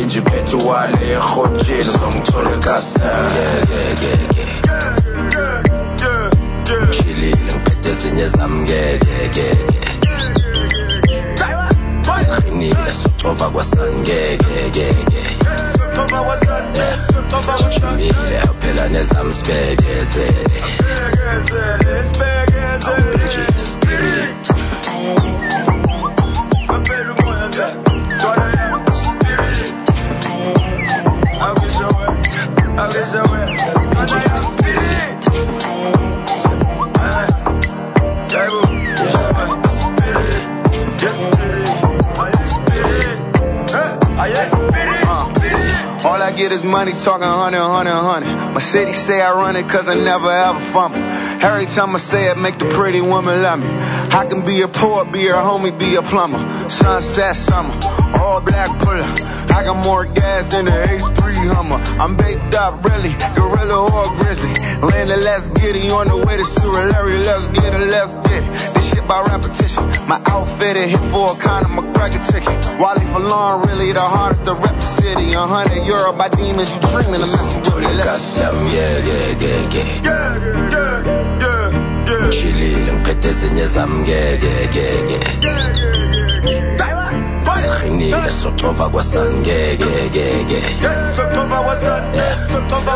Injipetu 0.00 0.68
wale 0.68 1.10
erhotshini 1.12 1.80
uzongithola 1.94 2.50
ah, 2.50 2.54
ekaseke 2.56 4.46
chilile 6.90 7.36
ngiphethe 7.36 7.88
ezinye 7.90 8.26
zami 8.26 8.60
ngekeke 8.62 9.46
qinile 12.40 12.90
sithoba 13.02 13.50
kwasangekekeke 13.50 14.86
sijimile 17.58 18.40
phela 18.60 18.88
nezami 18.88 19.32
sibekezele 19.32 20.62
I'll 31.44 31.54
be 31.54 31.68
were, 31.70 31.88
I 32.78 32.86
wish 32.88 33.14
I 33.14 33.22
were 33.30 33.41
get 46.36 46.52
is 46.52 46.64
money 46.64 46.92
talking 46.92 47.26
hundred, 47.26 47.60
hundred, 47.60 47.92
hundred. 47.92 48.54
My 48.54 48.60
city 48.60 48.92
say 48.92 49.20
I 49.20 49.32
run 49.32 49.56
it 49.56 49.68
cause 49.68 49.88
I 49.88 49.94
never 49.94 50.30
ever 50.30 50.60
fumble. 50.60 50.98
Every 50.98 51.66
time 51.66 51.94
I 51.94 51.98
say 51.98 52.30
it, 52.30 52.38
make 52.38 52.58
the 52.58 52.66
pretty 52.66 53.00
woman 53.00 53.42
love 53.42 53.60
me. 53.60 53.66
I 53.68 54.26
can 54.28 54.44
be 54.44 54.62
a 54.62 54.68
poet, 54.68 55.12
be 55.12 55.26
her 55.26 55.34
homie, 55.34 55.76
be 55.78 55.96
a 55.96 56.02
plumber. 56.02 56.70
Sunset 56.70 57.36
summer, 57.36 57.78
all 58.18 58.40
black 58.40 58.78
puller. 58.80 59.32
I 59.52 59.64
got 59.64 59.84
more 59.84 60.06
gas 60.06 60.50
than 60.50 60.64
the 60.64 60.70
H3 60.70 61.54
Hummer. 61.54 61.76
I'm 62.00 62.16
baked 62.16 62.54
up, 62.54 62.84
really, 62.84 63.14
gorilla 63.36 63.82
or 63.84 64.16
grizzly. 64.16 64.54
Landed, 64.80 65.18
let's 65.18 65.50
get 65.50 65.76
it. 65.76 65.92
On 65.92 66.08
the 66.08 66.16
way 66.16 66.36
to 66.36 66.42
Surulere, 66.42 67.24
let's 67.24 67.48
get 67.60 67.74
it, 67.74 67.86
let's 67.88 68.16
get 68.28 68.42
it 68.42 68.81
shit 69.02 69.08
by 69.08 69.22
repetition. 69.22 69.84
My 70.08 70.20
outfit 70.26 70.76
it 70.76 70.88
hit 70.88 71.00
for 71.10 71.32
a 71.32 71.34
Conor 71.34 71.68
McGregor 71.68 72.24
ticket. 72.30 72.78
Wally 72.78 73.04
for 73.06 73.20
Lauren, 73.20 73.68
really 73.68 73.92
the 73.92 74.00
hardest 74.00 74.44
to 74.44 74.54
rep 74.54 74.74
the 74.74 74.80
city. 74.80 75.32
A 75.32 75.40
hundred 75.40 75.84
euro 75.86 76.12
by 76.12 76.28
demons, 76.28 76.72
you 76.72 76.80
dreaming 76.80 77.22
of 77.22 77.30
messing 77.30 77.62
with 77.62 77.84
it. 77.84 77.96
Yeah, 78.72 78.98
yeah, 78.98 79.40
yeah, 79.40 79.70
yeah. 79.70 80.02
Yeah, 80.02 80.38
yeah, 80.42 81.02
yeah, 81.02 81.40
yeah. 81.40 82.30
Chillin', 82.30 83.04
petting 83.04 83.32
zinye 83.32 83.66
zam, 83.66 84.04
yeah, 84.04 84.32
yeah, 84.34 84.70
yeah, 84.72 85.08
yeah. 85.08 85.40
Yeah, 85.40 85.76
yeah, 85.76 86.46
yeah, 86.46 86.76
yeah 86.76 86.91
siqinile 87.58 88.30
soxova 88.30 88.88
kwasangekekeke 88.88 90.60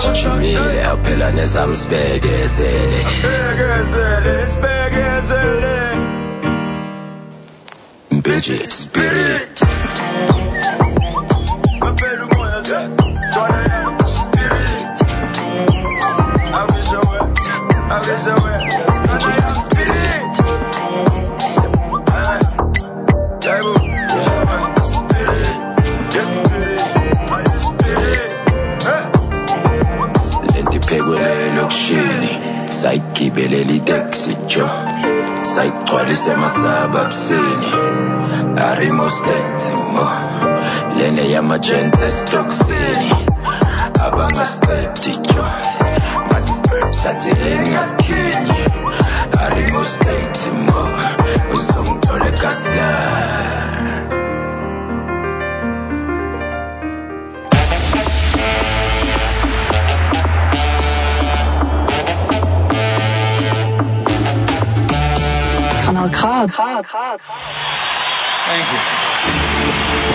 sijimile 0.01 0.85
aphela 0.85 1.31
nezami 1.31 1.77
sibekezele 1.77 3.01
mpenje 8.11 8.59
spirit 8.71 9.57
Spirit. 14.07 14.87
I 16.49 16.65
wish 16.71 16.89
I 16.89 16.99
were, 17.07 17.33
I 17.89 17.99
wish 18.01 18.27
I 18.27 18.35
were, 18.43 18.59
I 19.09 19.15
wish 19.17 19.31
I 19.31 19.39
were. 19.41 19.46
masababsini 36.47 37.71
arimostetimo 38.71 40.07
lene 40.99 41.25
yamajentestoksini 41.31 43.16
Thank 68.47 68.71
you. 70.01 70.06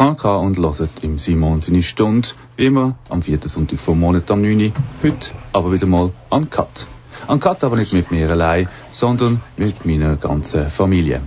KK 0.00 0.24
und 0.38 0.56
hören 0.56 0.88
im 1.02 1.18
Simon 1.18 1.60
seine 1.60 1.82
Stunde, 1.82 2.26
wie 2.56 2.64
immer 2.64 2.94
am 3.10 3.20
vierten 3.20 3.50
Sonntag 3.50 3.80
vom 3.80 4.00
Monat 4.00 4.30
am 4.30 4.40
9. 4.40 4.58
Uhr. 4.58 4.72
Heute 5.02 5.30
aber 5.52 5.74
wieder 5.74 5.84
mal 5.84 6.10
an 6.30 6.48
Cut. 6.48 6.86
An 7.26 7.38
Cut 7.38 7.62
aber 7.64 7.76
nicht 7.76 7.92
mit 7.92 8.10
mir 8.10 8.30
allein, 8.30 8.66
sondern 8.92 9.42
mit 9.58 9.84
meiner 9.84 10.16
ganzen 10.16 10.70
Familie. 10.70 11.20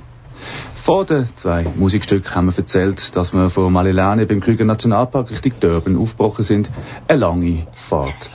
Vor 0.74 1.06
den 1.06 1.30
zwei 1.36 1.68
Musikstücken 1.76 2.34
haben 2.34 2.48
wir 2.48 2.58
erzählt, 2.58 3.16
dass 3.16 3.32
wir 3.32 3.52
von 3.52 3.72
Malilane 3.72 4.26
beim 4.26 4.42
Krüger 4.42 4.66
Nationalpark 4.66 5.30
Richtung 5.30 5.54
Durban 5.60 5.96
aufgebrochen 5.96 6.44
sind. 6.44 6.68
Eine 7.08 7.20
lange 7.20 7.68
Fahrt, 7.76 8.32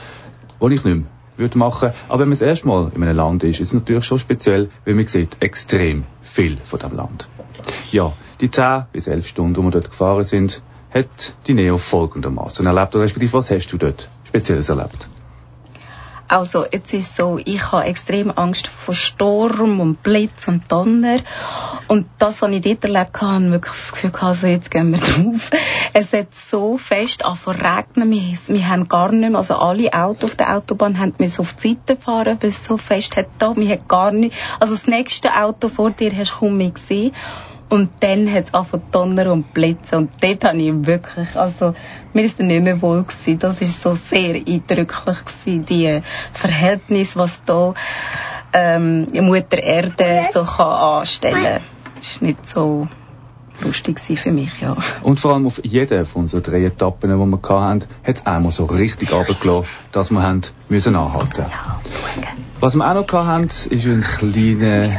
die 0.61 0.65
ich 0.67 0.69
nicht 0.69 0.85
mehr 0.85 1.03
würde 1.35 1.57
machen. 1.57 1.91
Aber 2.07 2.19
wenn 2.21 2.29
man 2.29 2.39
das 2.39 2.47
erste 2.47 2.65
Mal 2.65 2.93
in 2.95 3.03
einem 3.03 3.17
Land 3.17 3.43
ist, 3.43 3.59
ist 3.59 3.67
es 3.67 3.73
natürlich 3.73 4.05
schon 4.05 4.19
speziell, 4.19 4.69
weil 4.85 4.93
man 4.93 5.05
sieht 5.05 5.35
extrem 5.41 6.05
viel 6.21 6.55
von 6.63 6.79
dem 6.79 6.95
Land. 6.95 7.27
Ja, 7.91 8.13
die 8.41 8.49
10 8.49 8.85
bis 8.91 9.07
11 9.07 9.27
Stunden, 9.27 9.53
die 9.55 9.61
wir 9.61 9.71
dort 9.71 9.89
gefahren 9.89 10.23
sind, 10.23 10.61
hat 10.93 11.35
die 11.47 11.53
Neo 11.53 11.77
folgendermaßen 11.77 12.65
erlebt. 12.65 12.95
Oder 12.95 13.05
respektive, 13.05 13.33
was 13.33 13.51
hast 13.51 13.67
du 13.67 13.77
dort 13.77 14.09
Spezielles 14.27 14.69
erlebt? 14.69 15.07
Also, 16.31 16.63
jetzt 16.71 16.93
ist 16.93 17.17
so, 17.17 17.39
ich 17.43 17.71
habe 17.71 17.85
extrem 17.85 18.29
Angst 18.29 18.67
vor 18.67 18.93
Sturm 18.93 19.79
und 19.79 20.03
Blitz 20.03 20.47
und 20.47 20.71
Donner. 20.71 21.21
Und 21.87 22.05
das, 22.19 22.43
was 22.43 22.51
ich 22.51 22.61
dort 22.61 22.83
erlebt 22.83 23.19
habe, 23.19 23.33
habe 23.33 23.51
wirklich 23.51 23.73
das 23.73 23.91
Gefühl 23.93 24.11
gehabt, 24.11 24.23
also 24.23 24.45
jetzt 24.45 24.69
gehen 24.69 24.91
wir 24.91 24.99
drauf. 24.99 25.49
Es 25.93 26.13
hat 26.13 26.27
so 26.35 26.77
fest 26.77 27.25
angefangen 27.25 27.61
regnen. 27.61 28.11
Wir, 28.47 28.69
haben 28.69 28.87
gar 28.87 29.11
nicht 29.11 29.27
mehr, 29.27 29.39
also 29.39 29.55
alle 29.55 29.91
Autos 29.91 30.29
auf 30.29 30.35
der 30.35 30.55
Autobahn 30.55 30.99
haben 30.99 31.15
müssen 31.17 31.41
auf 31.41 31.53
die 31.53 31.69
Seite 31.69 31.99
fahren, 31.99 32.37
weil 32.39 32.49
es 32.49 32.63
so 32.63 32.77
fest 32.77 33.17
hat 33.17 33.29
da. 33.39 33.55
Wir 33.55 33.67
haben 33.67 33.87
gar 33.87 34.11
nicht, 34.11 34.35
also 34.59 34.75
das 34.75 34.85
nächste 34.85 35.35
Auto 35.35 35.67
vor 35.67 35.89
dir 35.89 36.15
hast 36.15 36.33
du 36.33 36.39
kaum 36.41 36.57
mehr 36.57 36.69
gesehen. 36.69 37.11
Und 37.69 37.89
dann 37.99 38.31
hat 38.31 38.47
es 38.47 38.53
angefangen 38.53 38.83
zu 38.83 38.91
donnern 38.91 39.27
und 39.27 39.53
blitzen. 39.53 39.97
Und 39.99 40.11
dort 40.21 40.43
habe 40.43 40.57
ich 40.57 40.73
wirklich, 40.87 41.35
also, 41.35 41.75
mir 42.13 42.23
ist 42.23 42.39
dann 42.39 42.47
nicht 42.47 42.63
mehr 42.63 42.81
wohl 42.81 43.03
gewesen. 43.03 43.39
Das 43.39 43.61
ist 43.61 43.81
so 43.81 43.93
sehr 43.93 44.35
eindrücklich 44.35 45.17
gewesen, 45.25 45.65
die 45.65 45.99
Verhältnisse, 46.33 47.19
was 47.19 47.43
da, 47.45 47.75
ähm, 48.53 49.07
die 49.13 49.21
Mutter 49.21 49.61
Erde 49.61 50.25
so 50.31 50.43
kann 50.43 50.67
anstellen. 50.67 51.61
Das 51.95 52.07
ist 52.07 52.21
nicht 52.23 52.49
so 52.49 52.87
lustig 53.61 53.99
für 53.99 54.31
mich, 54.31 54.59
ja. 54.61 54.75
Und 55.03 55.19
vor 55.19 55.33
allem 55.33 55.45
auf 55.45 55.61
jeder 55.63 56.05
von 56.05 56.23
unseren 56.23 56.43
drei 56.43 56.63
Etappen, 56.63 57.09
die 57.09 57.15
wir 57.15 57.49
hatten, 57.49 57.85
hat 58.03 58.15
es 58.15 58.25
einmal 58.25 58.51
so 58.51 58.65
richtig 58.65 59.11
runtergelassen, 59.11 59.67
dass 59.91 60.11
wir 60.11 60.23
haben 60.23 60.41
müssen 60.69 60.95
anhalten 60.95 61.45
Was 62.61 62.75
wir 62.75 62.85
auch 62.85 62.93
noch 62.93 63.25
hatten, 63.25 63.45
ist 63.45 63.71
ein 63.71 64.01
kleines, 64.01 64.93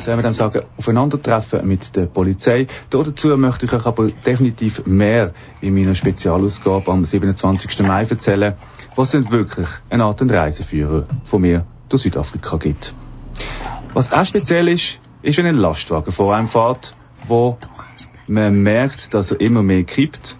soll 0.00 0.16
man 0.16 0.22
dem 0.22 0.34
sagen, 0.34 0.64
Aufeinandertreffen 0.76 1.66
mit 1.66 1.96
der 1.96 2.04
Polizei. 2.04 2.66
Dazu 2.90 3.28
möchte 3.38 3.64
ich 3.64 3.72
euch 3.72 3.86
aber 3.86 4.10
definitiv 4.10 4.84
mehr 4.84 5.32
in 5.62 5.74
meiner 5.74 5.94
Spezialausgabe 5.94 6.92
am 6.92 7.06
27. 7.06 7.80
Mai 7.86 8.04
erzählen, 8.04 8.54
was 8.96 9.12
sind 9.12 9.30
wirklich 9.30 9.66
eine 9.88 10.04
Art 10.04 10.20
Reiseführer 10.20 11.06
von 11.24 11.40
mir 11.40 11.64
durch 11.88 12.02
Südafrika 12.02 12.58
gibt. 12.58 12.94
Was 13.94 14.12
auch 14.12 14.26
speziell 14.26 14.68
ist, 14.68 15.00
ist, 15.22 15.38
wenn 15.38 15.46
ein 15.46 15.56
Lastwagen 15.56 16.12
vor 16.12 16.36
einem 16.36 16.48
fährt, 16.48 16.92
wo 17.26 17.56
man 18.28 18.62
merkt, 18.62 19.14
dass 19.14 19.30
er 19.30 19.40
immer 19.40 19.62
mehr 19.62 19.84
kippt 19.84 20.36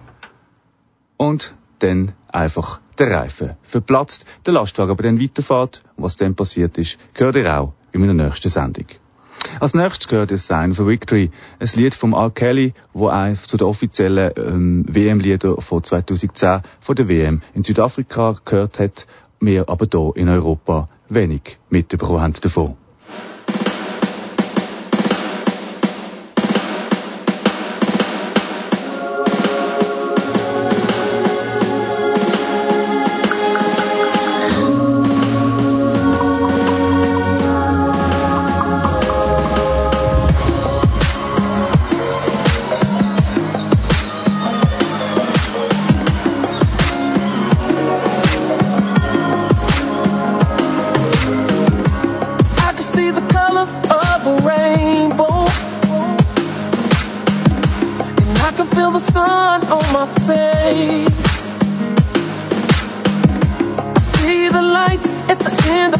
und 1.17 1.55
dann 1.79 2.13
einfach 2.29 2.81
der 2.99 3.11
Reifen 3.11 3.57
verplatzt, 3.63 4.27
der 4.45 4.53
Lastwagen 4.53 4.91
aber 4.91 5.03
dann 5.03 5.19
weiterfährt 5.19 5.83
was 6.03 6.17
dann 6.17 6.35
passiert 6.35 6.79
ist, 6.79 6.99
gehört 7.15 7.37
ihr 7.37 7.59
auch 7.59 7.73
in 7.93 8.01
meiner 8.01 8.15
nächsten 8.15 8.49
Sendung. 8.49 8.87
Als 9.59 9.75
nächstes 9.75 10.09
gehört 10.09 10.31
das 10.31 10.47
Sign 10.47 10.75
for 10.75 10.87
Victory, 10.87 11.31
ein 11.59 11.69
Lied 11.75 11.95
vom 11.95 12.13
R. 12.13 12.31
Kelly, 12.31 12.75
wo 12.93 13.09
eins 13.09 13.47
zu 13.47 13.57
den 13.57 13.67
offiziellen 13.67 14.33
ähm, 14.37 14.85
WM-Lieder 14.89 15.61
von 15.61 15.83
2010 15.83 16.63
von 16.81 16.97
der 16.97 17.09
WM 17.09 17.43
in 17.55 17.63
Südafrika 17.63 18.37
gehört 18.45 18.79
hat, 18.79 19.07
wir 19.41 19.69
aber 19.69 19.87
hier 19.91 20.13
in 20.17 20.29
Europa 20.29 20.89
wenig 21.09 21.59
mitbekommen 21.71 22.21
haben 22.21 22.35
davon. 22.35 22.77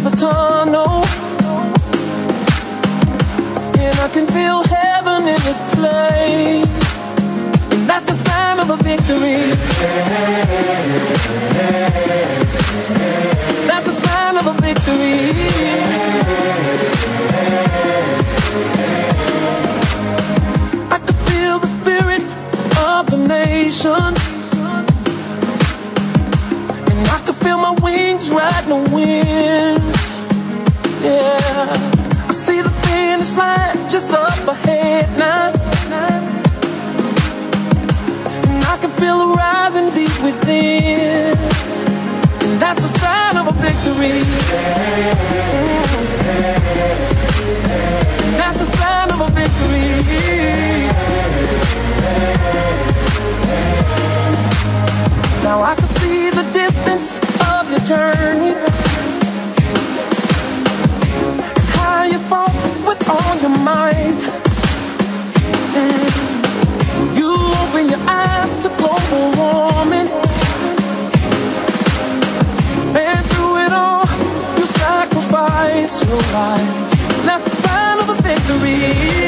Of 0.05 0.11
the 0.11 0.17
tunnel. 0.17 1.05
And 3.79 3.99
I 3.99 4.09
can 4.09 4.27
feel 4.27 4.63
heaven 4.65 5.23
in 5.29 5.41
this 5.49 5.61
place. 5.75 6.67
And 7.73 7.89
that's 7.89 8.05
the 8.07 8.15
sign 8.15 8.61
of 8.61 8.71
a 8.71 8.77
victory. 8.77 9.41
That's 13.69 13.87
the 13.87 13.97
sign 14.07 14.37
of 14.37 14.47
a 14.47 14.53
victory. 14.61 15.21
I 20.91 20.99
can 20.99 21.17
feel 21.29 21.59
the 21.59 21.67
spirit 21.67 22.23
of 22.79 23.11
the 23.11 23.19
nations. 23.29 24.40
I 27.09 27.21
can 27.25 27.35
feel 27.35 27.59
my 27.59 27.73
wings 27.83 28.31
riding 28.31 28.71
the 28.71 28.91
wind. 28.95 29.83
Yeah. 31.03 32.27
I 32.29 32.33
see 32.33 32.61
the 32.61 32.71
finish 32.71 33.33
line 33.35 33.91
just 33.91 34.13
up 34.13 34.47
ahead 34.49 35.19
now. 35.19 35.53
And 38.51 38.65
I 38.65 38.77
can 38.81 38.91
feel 38.91 39.35
rising 39.35 39.91
deep 39.95 40.23
within. 40.23 41.39
And 42.43 42.61
that's 42.61 42.81
the 42.81 42.99
sign 42.99 43.37
of 43.37 43.49
a 43.49 43.53
victory. 43.53 44.21
That's 48.39 48.59
the 48.59 48.67
sign 48.77 49.11
of 49.11 49.21
a 49.21 49.29
victory. 49.31 49.50
Now 55.43 55.63
I 55.63 55.75
can 55.75 55.89
see 55.89 56.29
the 56.31 56.43
distance 56.53 57.19
of 57.19 57.71
your 57.71 57.81
journey. 57.81 58.53
How 61.77 62.05
you 62.05 62.19
fought 62.19 62.55
with 62.87 63.09
all 63.09 63.37
your 63.41 63.57
might. 63.65 64.21
Mm. 65.77 67.17
You 67.17 67.33
open 67.63 67.89
your 67.89 68.05
eyes 68.07 68.57
to 68.65 68.69
global 68.69 69.33
warming. 69.41 70.09
And 72.95 73.27
through 73.31 73.57
it 73.65 73.73
all, 73.73 74.05
you 74.59 74.67
sacrificed 74.67 76.05
your 76.05 76.23
life. 76.37 76.71
That's 77.25 77.45
the 77.45 77.57
sign 77.63 77.99
of 77.99 78.09
a 78.11 78.23
victory. 78.23 79.20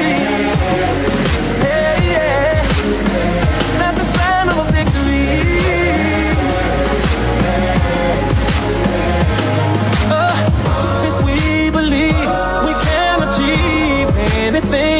everything 14.55 14.91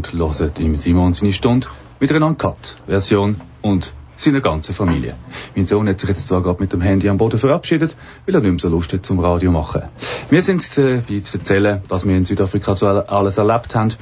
und 0.00 0.12
hören 0.14 0.52
im 0.58 0.76
Simon 0.76 1.12
seine 1.12 1.32
Stunde 1.32 1.66
mit 1.98 2.10
einer 2.10 2.26
Uncut-Version 2.26 3.36
und 3.60 3.92
seiner 4.16 4.40
ganzen 4.40 4.74
Familie. 4.74 5.14
Mein 5.54 5.66
Sohn 5.66 5.88
hat 5.88 6.00
sich 6.00 6.08
jetzt 6.08 6.26
zwar 6.26 6.42
gerade 6.42 6.60
mit 6.60 6.72
dem 6.72 6.80
Handy 6.80 7.08
am 7.08 7.18
Boden 7.18 7.38
verabschiedet, 7.38 7.94
weil 8.24 8.34
er 8.34 8.40
nicht 8.40 8.50
mehr 8.50 8.58
so 8.58 8.68
Lust 8.68 8.92
hat 8.92 9.04
zum 9.04 9.18
Radio 9.18 9.50
machen. 9.50 9.82
Wir 10.30 10.42
sind 10.42 10.66
dabei 10.76 11.20
zu 11.20 11.38
erzählen, 11.38 11.82
was 11.88 12.06
wir 12.06 12.16
in 12.16 12.24
Südafrika 12.24 12.74
so 12.74 12.86
alles 12.86 13.38
erlebt 13.38 13.74
haben 13.74 13.92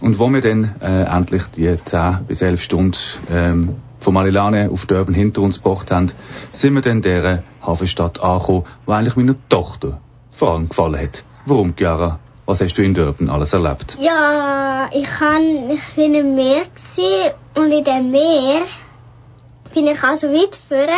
und 0.00 0.18
wo 0.18 0.28
wir 0.28 0.40
dann 0.40 0.74
äh, 0.80 1.04
endlich 1.04 1.44
die 1.56 1.76
10 1.82 2.26
bis 2.26 2.42
11 2.42 2.62
Stunden 2.62 2.98
ähm, 3.30 3.76
von 4.00 4.14
Malilane 4.14 4.70
auf 4.70 4.86
Durban 4.86 5.14
hinter 5.14 5.42
uns 5.42 5.62
gebracht 5.62 5.90
haben, 5.90 6.10
sind 6.52 6.74
wir 6.74 6.82
dann 6.82 7.02
dieser 7.02 7.42
Hafenstadt 7.62 8.20
angekommen, 8.20 8.64
wo 8.84 8.92
eigentlich 8.92 9.16
meiner 9.16 9.36
Tochter 9.48 10.00
vor 10.30 10.52
allem 10.52 10.68
gefallen 10.68 11.00
hat. 11.00 11.24
Warum, 11.46 11.74
Chiara? 11.74 12.18
Was 12.48 12.62
hast 12.62 12.78
du 12.78 12.82
in 12.82 12.94
Durban 12.94 13.28
alles 13.28 13.52
erlebt? 13.52 13.98
Ja, 14.00 14.88
ich, 14.90 15.04
kann, 15.04 15.68
ich 15.70 15.82
bin 15.96 16.14
im 16.14 16.34
Meer 16.34 16.62
und 17.54 17.70
in 17.70 17.84
dem 17.84 18.10
Meer 18.10 18.62
bin 19.74 19.86
ich 19.86 20.02
also 20.02 20.28
weit 20.28 20.56
vorne. 20.56 20.92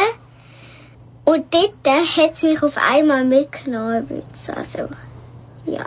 Und 1.25 1.53
dort 1.53 2.17
hat 2.17 2.35
es 2.35 2.45
mich 2.45 2.63
auf 2.63 2.77
einmal 2.79 3.25
mitgenommen. 3.25 4.23
Also, 4.55 4.91
ja. 5.67 5.87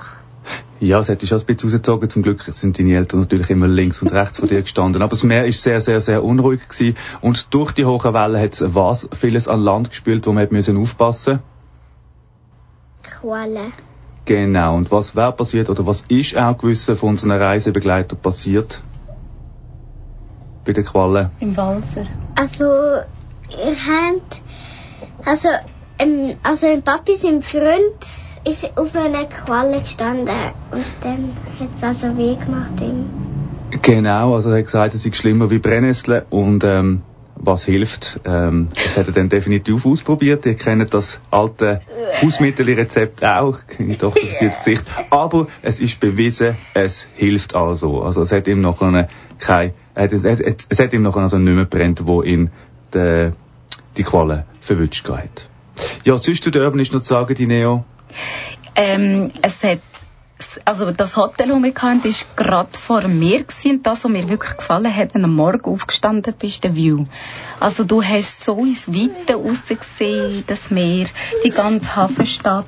Ja, 0.82 0.99
es 0.99 1.07
hätte 1.07 1.26
schon 1.28 1.39
ein 1.39 1.45
bisschen 1.45 1.70
rausgezogen. 1.70 2.09
Zum 2.09 2.24
Glück 2.24 2.43
sind 2.43 2.78
deine 2.78 2.97
Eltern 2.97 3.22
natürlich 3.22 3.49
immer 3.49 3.70
links 3.70 4.01
und 4.01 4.11
rechts 4.11 4.39
von 4.39 4.49
dir 4.49 4.64
gestanden. 4.64 5.01
Aber 5.01 5.11
das 5.11 5.24
Meer 5.24 5.45
ist 5.45 5.64
sehr, 5.64 5.80
sehr, 5.80 6.01
sehr 6.01 6.26
unruhig 6.26 6.68
gewesen. 6.68 6.97
Und 7.22 7.53
durch 7.53 7.72
die 7.72 7.86
hohen 7.86 8.14
Wellen 8.14 8.41
hat 8.41 8.51
es 8.51 8.76
was 8.76 9.07
vieles 9.14 9.47
an 9.47 9.61
Land 9.61 9.91
gespült, 9.91 10.28
wo 10.28 10.34
man 10.34 10.43
hat 10.43 10.51
müssen 10.51 10.76
aufpassen 10.76 11.39
Qualle. 13.01 13.72
Genau. 14.26 14.76
Und 14.76 14.91
was 14.91 15.15
wäre 15.15 15.34
passiert 15.34 15.69
oder 15.69 15.86
was 15.86 16.01
ist 16.07 16.38
auch 16.38 16.57
gewissen 16.57 16.95
von 16.95 17.09
unseren 17.09 17.32
Reisebegleitern 17.32 18.19
passiert? 18.19 18.82
Bei 20.65 20.71
den 20.71 20.86
Quallen? 20.86 21.32
Im 21.39 21.57
Walser. 21.57 22.05
Also, 22.36 22.63
ihr 22.63 23.76
habt, 23.76 24.41
also, 25.26 25.49
ähm, 25.99 26.38
also 26.41 26.67
ein 26.67 26.82
Papi, 26.82 27.15
sein 27.15 27.41
Freund, 27.41 27.99
ist 28.45 28.78
auf 28.78 28.95
einer 28.95 29.26
Qualle 29.26 29.82
gestanden 29.82 30.36
und 30.71 30.86
dann 31.01 31.34
hat 31.59 31.69
es 31.76 31.84
also 31.84 32.17
weh 32.17 32.36
gemacht 32.36 32.82
ihm. 32.82 33.09
Genau, 33.82 34.36
also 34.36 34.51
er 34.51 34.59
hat 34.59 34.65
gesagt, 34.65 34.93
es 34.93 35.05
ist 35.05 35.17
schlimmer 35.17 35.49
wie 35.49 35.59
Brennnessel 35.59 36.26
und 36.30 36.63
ähm, 36.63 37.03
was 37.36 37.65
hilft, 37.65 38.19
ähm, 38.25 38.69
das 38.73 38.97
hat 38.97 39.07
er 39.07 39.13
dann 39.13 39.29
definitiv 39.29 39.86
ausprobiert. 39.86 40.45
Ihr 40.45 40.55
kennt 40.55 40.93
das 40.93 41.19
alte 41.31 41.81
Hausmittelrezept 42.21 43.23
auch, 43.23 43.59
meine 43.79 43.97
Tochter 43.97 44.27
verzieht 44.27 44.49
das 44.49 44.57
Gesicht. 44.59 44.86
Aber 45.09 45.47
es 45.61 45.79
ist 45.79 45.99
bewiesen, 45.99 46.57
es 46.73 47.07
hilft 47.15 47.55
also. 47.55 48.01
Also 48.01 48.21
es 48.21 48.31
hat 48.31 48.47
ihm 48.47 48.61
noch 48.61 48.81
eine, 48.81 49.07
kein, 49.39 49.73
es, 49.95 50.13
es, 50.13 50.39
es, 50.39 50.67
es 50.69 50.79
hat 50.79 50.93
ihm 50.93 51.01
noch 51.01 51.15
also 51.15 51.38
nicht 51.38 51.55
mehr 51.55 51.65
brennt, 51.65 52.05
wo 52.05 52.21
ihn 52.21 52.51
de, 52.93 53.31
die 53.97 54.03
Qualle 54.03 54.45
verwünscht 54.61 55.07
hat. 55.09 55.49
Ja, 56.03 56.17
sonst 56.17 56.43
zu 56.43 56.51
der 56.51 56.63
Urban 56.63 56.79
ist 56.79 56.93
noch 56.93 57.01
zu 57.01 57.07
sagen, 57.07 57.34
die 57.36 57.47
Neo. 57.47 57.84
Ähm, 58.75 59.31
es 59.41 59.63
hat 59.63 59.81
also 60.66 60.91
das 60.91 61.18
Hotel, 61.18 61.50
das 61.50 61.62
wir 61.64 61.74
hatten, 61.74 62.04
war 62.04 62.12
gerade 62.36 62.70
vor 62.80 63.08
mir. 63.08 63.46
Und 63.66 63.86
das, 63.86 64.04
was 64.04 64.12
mir 64.12 64.28
wirklich 64.30 64.58
gefallen 64.58 64.96
hat, 64.96 65.14
wenn 65.14 65.22
du 65.22 65.28
am 65.28 65.36
Morgen 65.36 65.66
aufgestanden 65.72 66.34
bist, 66.38 66.64
der 66.64 66.76
View. 66.76 67.06
Also 67.60 67.84
du 67.84 68.04
hast 68.04 68.44
so 68.44 68.58
ins 68.60 68.88
Weite 68.88 69.36
rausgesehen, 69.36 70.44
das 70.48 70.72
Meer, 70.72 71.08
die 71.44 71.50
ganze 71.50 71.96
Hafenstadt 71.96 72.66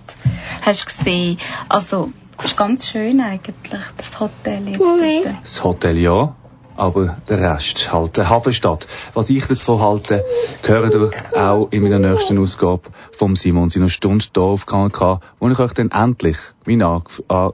hast 0.61 0.85
gesehen. 0.85 1.37
Also 1.69 2.11
es 2.37 2.45
ist 2.45 2.57
ganz 2.57 2.87
schön 2.89 3.21
eigentlich, 3.21 3.55
das 3.97 4.19
Hotel 4.19 4.67
jetzt. 4.67 4.79
Moment. 4.79 5.25
dort. 5.25 5.35
Das 5.43 5.63
Hotel 5.63 5.97
ja. 5.99 6.35
aber 6.77 7.17
der 7.29 7.39
Rest 7.39 7.91
halt 7.93 8.19
eine 8.19 8.29
Hafenstadt. 8.29 8.87
Was 9.13 9.29
ich 9.29 9.45
davon 9.45 9.79
halte, 9.79 10.23
gehört 10.61 10.93
ihr 10.93 11.11
auch 11.41 11.69
in 11.71 11.83
meiner 11.83 11.99
nächsten 11.99 12.37
Ausgabe 12.37 12.89
vom 13.13 13.35
Simon 13.35 13.69
seiner 13.69 13.89
Stunde 13.89 14.25
hier 14.33 14.43
auf 14.43 14.65
KNK, 14.65 15.21
wo 15.39 15.49
ich 15.49 15.59
euch 15.59 15.73
dann 15.73 15.91
endlich 15.91 16.37
meinen 16.65 16.83
ange- 16.83 17.53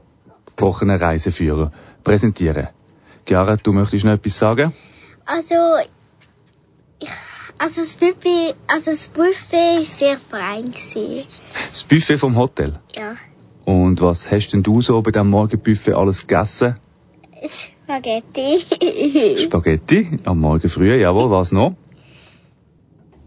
angesprochenen 0.52 0.96
Reiseführer 0.96 1.72
präsentiere. 2.04 2.70
Chiara, 3.26 3.56
du 3.56 3.72
möchtest 3.72 4.04
noch 4.04 4.12
etwas 4.12 4.38
sagen? 4.38 4.72
Also, 5.24 5.54
also 7.58 7.80
das 7.80 7.96
Buffet, 7.96 8.54
also 8.66 8.90
das 8.90 9.08
Buffet 9.08 9.80
ist 9.80 9.98
sehr 9.98 10.18
fein 10.18 10.72
gewesen. 10.72 11.24
Das 11.70 11.84
Buffet 11.84 12.16
vom 12.18 12.36
Hotel. 12.36 12.74
Ja. 12.94 13.16
Und 13.64 14.00
was 14.00 14.30
hast 14.30 14.48
denn 14.52 14.62
du 14.62 14.80
so 14.82 15.00
bei 15.02 15.12
diesem 15.12 15.30
Morgenbuffet 15.30 15.94
alles 15.94 16.26
gegessen? 16.26 16.76
Spaghetti. 17.46 18.64
Spaghetti 19.44 20.18
am 20.24 20.40
Morgen 20.40 20.68
früh, 20.68 21.00
jawohl, 21.00 21.30
was 21.30 21.52
noch? 21.52 21.74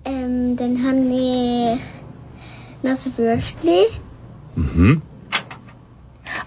ähm, 0.08 0.56
dann 0.56 0.84
habe 0.84 1.00
ich 1.00 2.84
noch 2.84 2.96
so 2.96 3.18
Würstchen. 3.18 3.86
Mhm. 4.56 5.02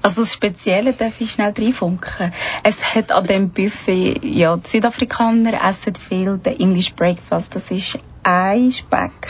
Also 0.08 0.22
das 0.22 0.32
Spezielle 0.32 0.94
darf 0.94 1.20
ich 1.20 1.32
schnell 1.32 1.52
reinfunken. 1.54 2.32
Es 2.62 2.94
hat 2.94 3.12
an 3.12 3.26
dem 3.26 3.50
Buffet, 3.50 4.18
ja, 4.22 4.56
die 4.56 4.66
Südafrikaner 4.66 5.62
essen 5.68 5.96
viel 5.96 6.38
den 6.38 6.58
English 6.58 6.94
Breakfast. 6.94 7.54
Das 7.54 7.70
ist 7.70 7.98
ein 8.22 8.72
Speck. 8.72 9.28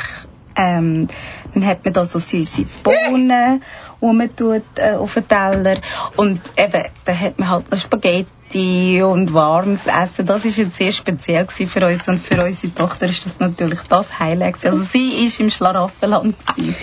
Ähm, 0.55 1.09
dann 1.53 1.67
hat 1.67 1.85
man 1.85 1.95
da 1.95 2.05
so 2.05 2.21
süße 2.21 2.67
Bohnen, 2.85 3.61
die 4.01 4.07
man 4.07 4.37
tut 4.37 4.63
äh, 4.77 4.93
auf 4.93 5.15
den 5.15 5.27
Teller. 5.27 5.79
Und 6.15 6.43
eben, 6.57 6.85
dann 7.05 7.21
hat 7.21 7.41
man 7.41 7.49
halt 7.49 7.73
noch 7.73 7.79
Spaghetti 7.81 9.03
und 9.03 9.35
warmes 9.35 9.89
Essen. 9.89 10.27
Das 10.27 10.45
ist 10.45 10.59
jetzt 10.59 10.77
sehr 10.77 10.93
speziell 10.93 11.49
für 11.49 11.89
uns. 11.89 12.07
Und 12.07 12.21
für 12.21 12.41
unsere 12.45 12.73
Tochter 12.73 13.07
ist 13.07 13.27
das 13.27 13.41
natürlich 13.41 13.81
das 13.89 14.21
Highlight. 14.21 14.65
Also 14.65 14.81
sie 14.83 15.25
ist 15.25 15.41
im 15.41 15.51
Schlaraffenland 15.51 16.37
gewesen. 16.47 16.77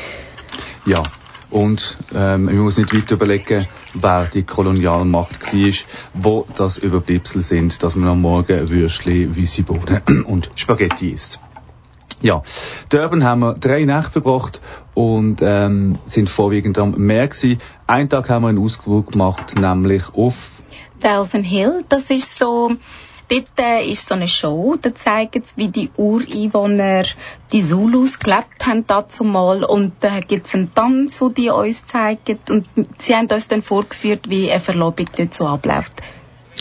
Ja. 0.86 1.02
Und 1.50 1.98
ähm, 2.14 2.46
man 2.46 2.58
muss 2.58 2.78
nicht 2.78 2.93
weiter 2.93 3.16
überlegen, 3.16 3.66
wer 3.93 4.26
die 4.26 4.43
Kolonialmacht 4.43 5.54
war, 5.54 5.74
wo 6.14 6.48
das 6.56 6.78
Überbleibsel 6.78 7.41
sind, 7.41 7.82
dass 7.84 7.96
man 7.96 8.10
am 8.10 8.22
Morgen 8.22 8.70
Würstchen, 8.70 9.38
weisse 9.38 9.64
Bohnen 9.64 10.02
und 10.28 10.50
Spaghetti 10.56 11.12
isst. 11.12 11.39
Ja, 12.22 12.43
Durban 12.89 13.24
haben 13.24 13.41
wir 13.41 13.54
drei 13.54 13.84
Nächte 13.84 14.14
verbracht 14.14 14.62
und 14.93 15.41
ähm, 15.41 16.00
sind 16.06 16.30
vorwiegend 16.30 16.80
am 16.80 16.91
Meer 16.98 17.28
gewesen. 17.28 17.60
Einen 17.88 18.10
Tag 18.10 18.30
haben 18.30 18.43
wir 18.43 18.50
einen 18.50 18.64
Ausflug 18.64 19.12
gemacht, 19.12 19.60
nämlich 19.60 20.04
auf 20.14 20.34
Thousand 21.02 21.46
Hill, 21.46 21.84
das 21.89 22.10
ist 22.10 22.38
so, 22.38 22.72
dort 23.30 23.59
äh, 23.59 23.86
ist 23.89 24.07
so 24.07 24.15
eine 24.15 24.28
Show, 24.28 24.76
da 24.82 24.93
zeigen 24.93 25.43
sie, 25.43 25.57
wie 25.57 25.67
die 25.69 25.89
Ureinwohner, 25.95 27.03
die 27.51 27.63
Zulus 27.63 28.19
gelebt 28.19 28.65
haben 28.65 28.86
dazu 28.88 29.23
mal 29.23 29.63
und 29.63 29.93
da 29.99 30.19
gibt 30.19 30.47
es 30.47 30.53
einen 30.53 30.73
Tanz, 30.73 31.19
den 31.19 31.34
die 31.34 31.49
uns 31.49 31.86
zeigen 31.86 32.39
und 32.49 32.67
sie 32.97 33.15
haben 33.15 33.28
uns 33.28 33.47
dann 33.47 33.61
vorgeführt, 33.61 34.30
wie 34.30 34.51
eine 34.51 34.59
Verlobung 34.59 35.07
dort 35.17 35.34
so 35.34 35.47
abläuft. 35.47 36.01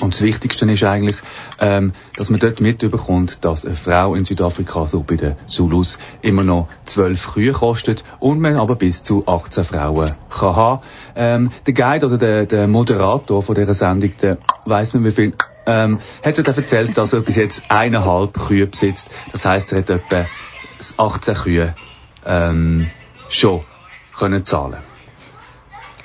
Und 0.00 0.14
das 0.14 0.22
Wichtigste 0.22 0.68
ist 0.70 0.82
eigentlich, 0.82 1.16
ähm, 1.60 1.92
dass 2.16 2.28
man 2.28 2.40
dort 2.40 2.60
mitbekommt, 2.60 3.44
dass 3.44 3.64
eine 3.64 3.76
Frau 3.76 4.16
in 4.16 4.24
Südafrika, 4.24 4.86
so 4.86 5.04
bei 5.04 5.14
den 5.16 5.36
Zulus, 5.46 5.98
immer 6.20 6.42
noch 6.42 6.68
zwölf 6.84 7.32
Kühe 7.32 7.52
kostet 7.52 8.02
und 8.18 8.40
man 8.40 8.56
aber 8.56 8.74
bis 8.74 9.04
zu 9.04 9.26
18 9.26 9.62
Frauen 9.62 10.10
kann 10.30 10.56
haben. 10.56 10.82
Ähm, 11.14 11.52
der 11.66 11.74
Guide, 11.74 12.02
also 12.02 12.16
der, 12.16 12.46
der 12.46 12.66
Moderator 12.66 13.42
von 13.42 13.54
dieser 13.54 13.74
Sendung, 13.74 14.16
der 14.20 14.38
weiss 14.64 14.94
nicht 14.94 15.04
wie 15.04 15.10
viel, 15.12 15.32
ähm, 15.66 16.00
hat 16.24 16.38
er 16.38 16.56
erzählt, 16.56 16.96
dass 16.98 17.12
er 17.12 17.20
bis 17.20 17.36
jetzt 17.36 17.70
eineinhalb 17.70 18.34
Kühe 18.34 18.66
besitzt. 18.66 19.10
Das 19.32 19.44
heisst, 19.44 19.72
er 19.72 19.78
hat 19.80 19.90
etwa 19.90 20.26
18 20.96 21.34
Kühe 21.34 21.74
ähm, 22.26 22.90
schon 23.28 23.62
können 24.16 24.44
zahlen 24.44 24.78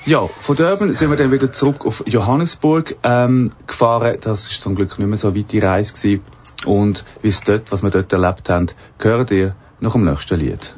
ja, 0.06 0.28
von 0.38 0.56
Durban 0.56 0.94
sind 0.94 1.10
wir 1.10 1.16
dann 1.16 1.30
wieder 1.30 1.52
zurück 1.52 1.84
auf 1.84 2.02
Johannesburg 2.06 2.96
ähm, 3.02 3.52
gefahren. 3.66 4.16
Das 4.20 4.50
ist 4.50 4.62
zum 4.62 4.74
Glück 4.74 4.98
nicht 4.98 5.08
mehr 5.08 5.18
so 5.18 5.36
weit 5.36 5.52
die 5.52 5.58
Reise 5.58 5.92
gewesen. 5.92 6.24
Und 6.66 7.04
wie 7.22 7.28
es 7.28 7.40
dort, 7.42 7.70
was 7.70 7.82
wir 7.82 7.90
dort 7.90 8.12
erlebt 8.12 8.48
haben, 8.48 8.68
gehört 8.98 9.30
ihr 9.30 9.54
nach 9.80 9.92
dem 9.92 10.04
nächsten 10.04 10.38
Lied. 10.38 10.74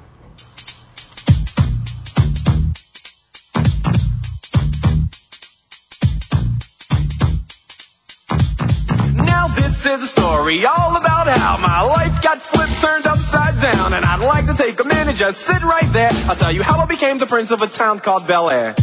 Down, 13.63 13.95
and 13.95 14.05
I'd 14.05 14.19
like 14.19 14.47
to 14.47 14.55
take 14.55 14.83
a 14.85 14.89
minute, 14.89 15.15
just 15.15 15.41
sit 15.41 15.63
right 15.63 15.93
there. 15.93 16.11
I'll 16.27 16.35
tell 16.35 16.51
you 16.51 16.65
how 16.65 16.81
I 16.81 16.87
became 16.87 17.19
the 17.19 17.27
prince 17.27 17.53
of 17.53 17.63
a 17.63 17.69
town 17.69 18.01
called 18.01 18.27
Bel 18.27 18.51
Air. 18.51 18.75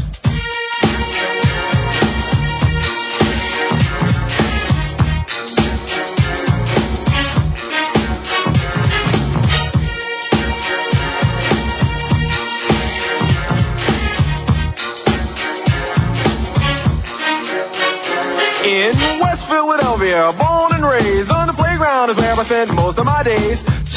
In 18.65 18.93
West 19.19 19.47
Philadelphia, 19.47 20.31
born 20.39 20.73
and 20.73 20.85
raised 20.85 21.31
on 21.31 21.47
the 21.47 21.53
playground 21.53 22.11
is 22.11 22.17
where 22.17 22.33
I 22.33 22.43
spent 22.43 22.73
most 22.75 22.97
of 22.97 23.05
my 23.05 23.23
days. 23.23 23.78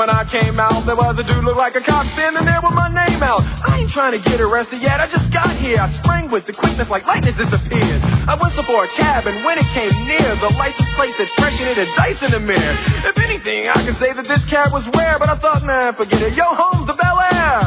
When 0.00 0.08
I 0.08 0.24
came 0.24 0.56
out, 0.58 0.88
there 0.88 0.96
was 0.96 1.20
a 1.20 1.24
dude 1.28 1.44
look 1.44 1.60
like 1.60 1.76
a 1.76 1.84
cop 1.84 2.06
standing 2.06 2.46
there 2.48 2.62
with 2.64 2.72
my 2.72 2.88
name 2.88 3.20
out. 3.20 3.44
I 3.68 3.84
ain't 3.84 3.90
trying 3.90 4.16
to 4.16 4.22
get 4.24 4.40
arrested 4.40 4.80
yet, 4.80 4.96
I 4.96 5.04
just 5.04 5.30
got 5.30 5.52
here. 5.60 5.76
I 5.76 5.88
sprang 5.88 6.30
with 6.30 6.46
the 6.46 6.54
quickness 6.54 6.88
like 6.88 7.06
lightning 7.06 7.36
disappeared. 7.36 8.00
I 8.24 8.40
whistled 8.40 8.64
for 8.64 8.82
a 8.82 8.88
cab 8.88 9.26
and 9.28 9.44
when 9.44 9.58
it 9.60 9.68
came 9.76 9.92
near, 10.08 10.24
the 10.40 10.56
license 10.56 10.88
plate 10.96 11.10
said 11.10 11.28
fresh 11.28 11.60
and 11.60 11.68
it 11.68 11.76
had 11.84 11.92
dice 12.00 12.24
in 12.24 12.32
the 12.32 12.40
mirror. 12.40 12.74
If 13.04 13.20
anything, 13.20 13.68
I 13.68 13.76
could 13.84 13.92
say 13.92 14.10
that 14.10 14.24
this 14.24 14.48
cab 14.48 14.72
was 14.72 14.88
rare, 14.96 15.18
but 15.20 15.28
I 15.28 15.34
thought, 15.36 15.64
man, 15.68 15.92
forget 15.92 16.22
it. 16.22 16.32
Yo, 16.34 16.48
home 16.48 16.86
to 16.88 16.96
Bel 16.96 17.20
Air. 17.36 17.60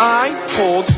I 0.00 0.34
pulled 0.58 0.97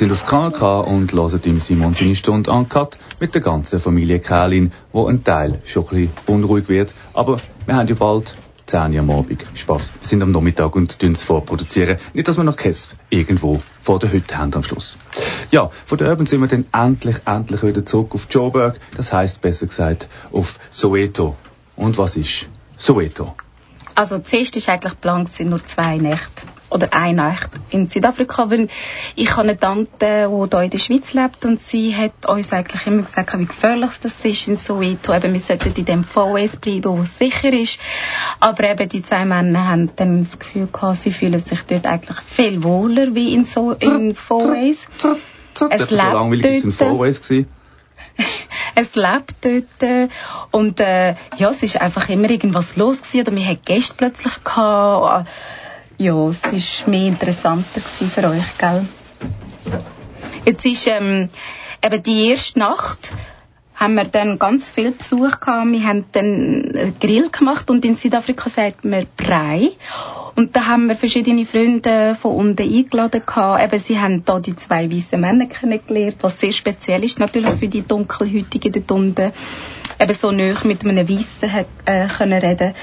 Sind 0.00 0.12
auf 0.12 0.24
KNK 0.24 0.62
und 0.86 1.12
hören 1.12 1.40
im 1.44 1.60
Simon 1.60 1.92
seine 1.92 2.16
Stunde 2.16 2.50
Uncut 2.50 2.96
mit 3.20 3.34
der 3.34 3.42
ganzen 3.42 3.78
Familie 3.78 4.18
Kählin, 4.18 4.72
wo 4.92 5.06
ein 5.06 5.24
Teil 5.24 5.60
schon 5.66 5.84
ein 5.84 5.88
bisschen 5.88 6.10
unruhig 6.26 6.70
wird. 6.70 6.94
Aber 7.12 7.38
wir 7.66 7.74
haben 7.74 7.86
ja 7.86 7.94
bald 7.94 8.34
10 8.64 8.94
Uhr 8.94 9.00
am 9.00 9.10
Abend. 9.10 9.44
Spass. 9.54 9.92
Wir 10.00 10.08
sind 10.08 10.22
am 10.22 10.32
Nachmittag 10.32 10.74
und 10.74 11.02
es 11.02 11.22
vorproduzieren. 11.22 11.98
Nicht, 12.14 12.28
dass 12.28 12.38
wir 12.38 12.44
noch 12.44 12.56
Kesp 12.56 12.92
irgendwo 13.10 13.60
vor 13.82 13.98
der 13.98 14.10
Hütte 14.10 14.38
haben 14.38 14.54
am 14.54 14.62
Schluss. 14.62 14.96
Ja, 15.50 15.70
von 15.84 15.98
der 15.98 16.08
Urban 16.08 16.24
sind 16.24 16.40
wir 16.40 16.48
dann 16.48 16.64
endlich, 16.72 17.16
endlich 17.26 17.62
wieder 17.62 17.84
zurück 17.84 18.14
auf 18.14 18.26
Joburg. 18.30 18.80
Das 18.96 19.12
heißt 19.12 19.42
besser 19.42 19.66
gesagt 19.66 20.08
auf 20.32 20.58
Soweto. 20.70 21.36
Und 21.76 21.98
was 21.98 22.16
ist 22.16 22.46
Soweto? 22.78 23.34
Also 23.94 24.18
zuerst 24.18 24.54
war 24.66 24.74
eigentlich 24.74 24.92
geplant, 24.92 25.28
es 25.28 25.36
sind 25.36 25.50
nur 25.50 25.64
zwei 25.64 25.98
Nächte 25.98 26.46
oder 26.70 26.92
eine 26.92 27.16
Nacht 27.16 27.50
in 27.70 27.88
Südafrika, 27.88 28.50
weil 28.50 28.68
ich 29.16 29.32
habe 29.32 29.42
eine 29.42 29.58
Tante, 29.58 29.88
die 30.30 30.48
hier 30.50 30.62
in 30.62 30.70
der 30.70 30.78
Schweiz 30.78 31.12
lebt 31.12 31.44
und 31.44 31.60
sie 31.60 31.94
hat 31.94 32.26
uns 32.26 32.52
eigentlich 32.52 32.86
immer 32.86 33.02
gesagt, 33.02 33.38
wie 33.38 33.46
gefährlich 33.46 33.90
das 34.02 34.24
ist 34.24 34.48
in 34.48 34.56
Soweto. 34.56 35.12
Eben, 35.12 35.32
wir 35.32 35.40
sollten 35.40 35.72
in 35.74 35.84
dem 35.84 36.04
VS 36.04 36.56
bleiben, 36.56 36.96
wo 36.96 37.02
es 37.02 37.18
sicher 37.18 37.52
ist. 37.52 37.80
Aber 38.38 38.70
eben 38.70 38.88
die 38.88 39.02
zwei 39.02 39.24
Männer 39.24 39.68
haben 39.68 39.90
dann 39.96 40.20
das 40.20 40.38
Gefühl 40.38 40.68
gehabt, 40.72 41.02
sie 41.02 41.10
fühlen 41.10 41.40
sich 41.40 41.62
dort 41.62 41.86
eigentlich 41.86 42.18
viel 42.20 42.62
wohler 42.62 43.14
wie 43.14 43.34
in 43.34 43.44
so 43.44 43.72
in 43.72 44.14
VS. 44.14 44.86
Es 45.68 45.88
so 45.88 45.94
langweilig 45.94 46.64
ist 46.64 46.80
ein 46.80 46.98
VS. 46.98 47.46
es 48.74 48.94
lebt 48.94 49.34
dort 49.42 50.10
und 50.50 50.80
äh, 50.80 51.14
ja, 51.36 51.50
es 51.50 51.62
ist 51.62 51.80
einfach 51.80 52.08
immer 52.08 52.30
irgendwas 52.30 52.76
los 52.76 53.02
gewesen 53.02 53.20
oder 53.20 53.36
wir 53.36 53.46
hatten 53.46 53.64
Gäste 53.64 53.94
plötzlich 53.96 54.44
gehabt. 54.44 55.28
Ja, 55.98 56.28
es 56.28 56.42
ist 56.44 56.88
mehr 56.88 57.08
interessanter 57.08 57.80
für 57.80 58.28
euch, 58.28 58.58
gell? 58.58 58.86
Jetzt 60.46 60.64
ist 60.64 60.86
ähm, 60.86 61.28
eben 61.82 62.02
die 62.02 62.30
erste 62.30 62.58
Nacht 62.58 63.12
haben 63.80 63.94
wir 63.94 64.04
dann 64.04 64.38
ganz 64.38 64.70
viel 64.70 64.90
Besuch 64.90 65.40
gehabt. 65.40 65.72
Wir 65.72 65.84
haben 65.84 66.04
dann 66.12 66.24
einen 66.24 66.98
Grill 67.00 67.30
gemacht 67.30 67.70
und 67.70 67.84
in 67.84 67.96
Südafrika 67.96 68.50
sagt 68.50 68.84
man 68.84 69.06
Brei. 69.16 69.70
Und 70.34 70.56
da 70.56 70.66
haben 70.66 70.88
wir 70.88 70.96
verschiedene 70.96 71.44
Freunde 71.44 72.14
von 72.14 72.34
unten 72.34 72.62
eingeladen 72.62 73.22
gehabt. 73.24 73.62
Eben, 73.62 73.78
sie 73.78 73.98
haben 73.98 74.24
da 74.24 74.40
die 74.40 74.56
zwei 74.56 74.90
weißen 74.90 75.20
Männer 75.20 75.46
kennengelernt, 75.46 76.16
was 76.20 76.40
sehr 76.40 76.52
speziell 76.52 77.04
ist 77.04 77.18
natürlich 77.18 77.54
für 77.54 77.68
die 77.68 77.82
Dunkelhäutigen 77.82 78.72
dort 78.72 78.90
unten. 78.92 79.32
Eben 79.98 80.12
so 80.14 80.30
nah 80.30 80.54
mit 80.64 80.86
einem 80.86 81.08
Weißen 81.08 81.50
äh, 81.84 82.06
können 82.08 82.40
reden. 82.40 82.74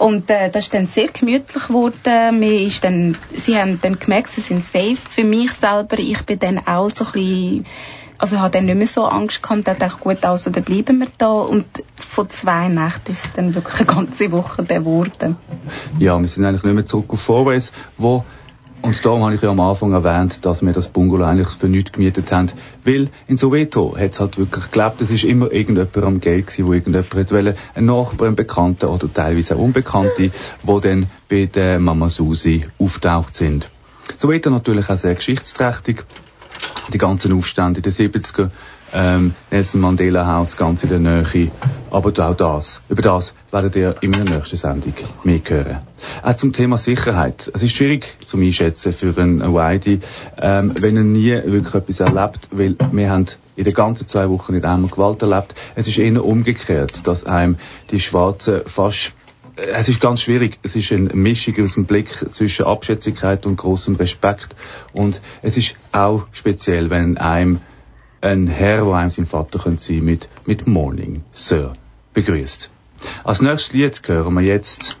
Und 0.00 0.30
äh, 0.30 0.50
das 0.50 0.64
ist 0.64 0.74
dann 0.74 0.86
sehr 0.86 1.08
gemütlich 1.08 1.66
geworden. 1.66 2.40
Mir 2.40 2.62
ist 2.62 2.82
dann, 2.82 3.18
sie 3.34 3.58
haben 3.58 3.78
dann 3.82 3.98
gemerkt, 3.98 4.30
sie 4.30 4.40
sind 4.40 4.64
safe. 4.64 4.96
Für 4.96 5.24
mich 5.24 5.52
selber, 5.52 5.98
ich 5.98 6.22
bin 6.24 6.38
dann 6.38 6.66
auch 6.66 6.88
so 6.88 7.04
ein 7.04 7.12
bisschen, 7.12 7.66
also 8.20 8.36
ich 8.36 8.42
habe 8.42 8.50
dann 8.50 8.66
nicht 8.66 8.76
mehr 8.76 8.86
so 8.86 9.04
Angst 9.06 9.42
gehabt, 9.42 9.66
dachte 9.66 9.86
ich, 9.86 10.00
gut, 10.00 10.24
also 10.24 10.50
dann 10.50 10.64
bleiben 10.64 10.98
wir 10.98 11.08
da. 11.18 11.30
Und 11.30 11.64
von 11.96 12.28
zwei 12.30 12.68
Nächten 12.68 13.12
ist 13.12 13.24
es 13.24 13.32
dann 13.32 13.54
wirklich 13.54 13.76
eine 13.76 13.86
ganze 13.86 14.30
Woche 14.32 14.64
geworden. 14.64 15.36
Ja, 15.98 16.20
wir 16.20 16.28
sind 16.28 16.44
eigentlich 16.44 16.64
nicht 16.64 16.74
mehr 16.74 16.86
zurück 16.86 17.06
auf 17.08 17.20
Vorways, 17.20 17.72
wo 17.96 18.24
und 18.82 19.04
darum 19.04 19.22
habe 19.24 19.34
ich 19.34 19.42
ja 19.42 19.50
am 19.50 19.60
Anfang 19.60 19.92
erwähnt, 19.92 20.44
dass 20.46 20.62
wir 20.62 20.72
das 20.72 20.88
Bungalow 20.88 21.26
eigentlich 21.26 21.48
für 21.48 21.68
nichts 21.68 21.92
gemietet 21.92 22.32
haben. 22.32 22.50
Weil 22.82 23.10
in 23.28 23.36
Soweto 23.36 23.94
hat 23.96 24.12
es 24.12 24.20
halt 24.20 24.38
wirklich 24.38 24.64
geglaubt, 24.64 25.02
es 25.02 25.10
ist 25.10 25.24
immer 25.24 25.52
irgendjemand 25.52 25.96
am 25.98 26.20
Geld 26.20 26.46
gewesen, 26.46 26.66
wo 26.66 26.72
irgendjemand 26.72 27.14
hat 27.14 27.30
wollen, 27.30 27.56
ein 27.74 27.84
Nachbar, 27.84 28.28
ein 28.28 28.36
Bekannter 28.36 28.90
oder 28.90 29.12
teilweise 29.12 29.56
auch 29.56 29.60
Unbekannte, 29.60 30.30
wo 30.62 30.80
dann 30.80 31.10
bei 31.28 31.44
der 31.44 31.78
Mama 31.78 32.08
Susi 32.08 32.66
auftaucht 32.78 33.34
sind. 33.34 33.68
Soweto 34.16 34.48
natürlich 34.48 34.88
auch 34.88 34.96
sehr 34.96 35.14
geschichtsträchtig. 35.14 36.04
Die 36.92 36.98
ganzen 36.98 37.32
Aufstände 37.32 37.78
in 37.78 37.82
den 37.82 37.92
70er, 37.92 38.50
ähm, 38.92 39.34
Nelson 39.50 39.80
Mandela 39.80 40.26
Haus 40.26 40.56
ganz 40.56 40.82
in 40.82 40.88
der 40.90 40.98
Nähe. 40.98 41.50
Aber 41.90 42.08
auch 42.08 42.36
das, 42.36 42.82
über 42.88 43.02
das 43.02 43.34
werdet 43.50 43.76
ihr 43.76 43.96
in 44.00 44.10
meiner 44.10 44.36
nächsten 44.36 44.56
Sendung 44.56 44.94
mehr 45.24 45.40
hören. 45.46 45.78
Auch 46.22 46.36
zum 46.36 46.52
Thema 46.52 46.78
Sicherheit. 46.78 47.50
Es 47.52 47.62
ist 47.62 47.76
schwierig 47.76 48.16
zum 48.24 48.42
Einschätzen 48.42 48.92
für 48.92 49.16
einen 49.16 49.40
Whitey, 49.54 50.00
ähm, 50.38 50.74
wenn 50.80 50.96
er 50.96 51.02
nie 51.02 51.32
wirklich 51.32 51.74
etwas 51.74 52.00
erlebt, 52.00 52.48
weil 52.50 52.76
wir 52.92 53.10
haben 53.10 53.26
in 53.56 53.64
den 53.64 53.74
ganzen 53.74 54.08
zwei 54.08 54.28
Wochen 54.28 54.54
nicht 54.54 54.64
einmal 54.64 54.90
Gewalt 54.90 55.22
erlebt. 55.22 55.54
Es 55.74 55.88
ist 55.88 55.98
eher 55.98 56.24
umgekehrt, 56.24 57.06
dass 57.06 57.24
einem 57.24 57.56
die 57.90 58.00
Schwarzen 58.00 58.62
fast 58.66 59.12
es 59.56 59.88
ist 59.88 60.00
ganz 60.00 60.22
schwierig. 60.22 60.58
Es 60.62 60.76
ist 60.76 60.92
eine 60.92 61.14
Mischung 61.14 61.62
aus 61.62 61.74
dem 61.74 61.84
Blick 61.84 62.08
zwischen 62.32 62.66
Abschätzigkeit 62.66 63.46
und 63.46 63.56
großem 63.56 63.96
Respekt. 63.96 64.54
Und 64.92 65.20
es 65.42 65.56
ist 65.56 65.76
auch 65.92 66.26
speziell, 66.32 66.90
wenn 66.90 67.18
einem 67.18 67.60
ein 68.20 68.46
Herr, 68.48 68.84
der 68.84 68.94
einem 68.94 69.10
sein 69.10 69.26
Vater 69.26 69.58
könnte 69.58 69.82
sein, 69.82 70.04
mit, 70.04 70.28
mit 70.46 70.66
Morning, 70.66 71.22
Sir, 71.32 71.72
begrüßt. 72.12 72.70
Als 73.24 73.40
nächstes 73.40 73.72
Lied 73.72 74.00
hören 74.06 74.34
wir 74.34 74.42
jetzt 74.42 74.98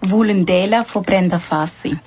Vulendela 0.00 0.84
von 0.84 1.02
Brenda 1.02 1.38
Fassi. 1.38 1.98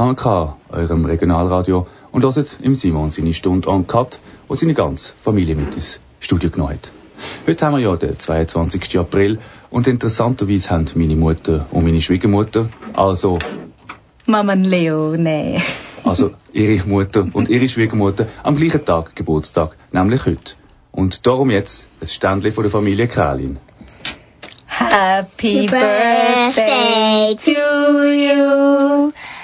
Auf 0.00 0.16
KNK, 0.16 0.56
eurem 0.70 1.04
Regionalradio, 1.04 1.86
und 2.10 2.24
hören 2.24 2.46
im 2.62 2.74
Simon 2.74 3.10
seine 3.10 3.34
Stunde 3.34 3.68
an 3.68 3.86
Cut, 3.86 4.18
wo 4.48 4.54
seine 4.54 4.74
ganze 4.74 5.12
Familie 5.22 5.54
mit 5.54 5.74
ins 5.74 6.00
Studio 6.20 6.50
genommen 6.50 6.74
hat. 6.74 6.90
Heute 7.46 7.66
haben 7.66 7.76
wir 7.76 7.80
ja 7.80 7.96
den 7.96 8.18
22. 8.18 8.98
April 8.98 9.38
und 9.70 9.86
interessanterweise 9.86 10.70
haben 10.70 10.86
meine 10.94 11.16
Mutter 11.16 11.66
und 11.70 11.84
meine 11.84 12.00
Schwiegermutter, 12.00 12.70
also, 12.94 13.38
Mama 14.26 14.54
Leone. 14.54 15.58
also 16.04 16.30
ihre 16.52 16.86
Mutter 16.86 17.26
und 17.32 17.48
ihre 17.48 17.68
Schwiegermutter, 17.68 18.26
am 18.42 18.56
gleichen 18.56 18.84
Tag 18.84 19.14
Geburtstag, 19.14 19.76
nämlich 19.92 20.24
heute. 20.24 20.54
Und 20.92 21.26
darum 21.26 21.50
jetzt 21.50 21.86
ein 22.00 22.08
Ständchen 22.08 22.52
von 22.52 22.64
der 22.64 22.70
Familie 22.70 23.06
Kralin. 23.06 23.58
Happy 24.66 25.66
birthday 25.66 27.36
to 27.36 27.50
you. 28.12 28.89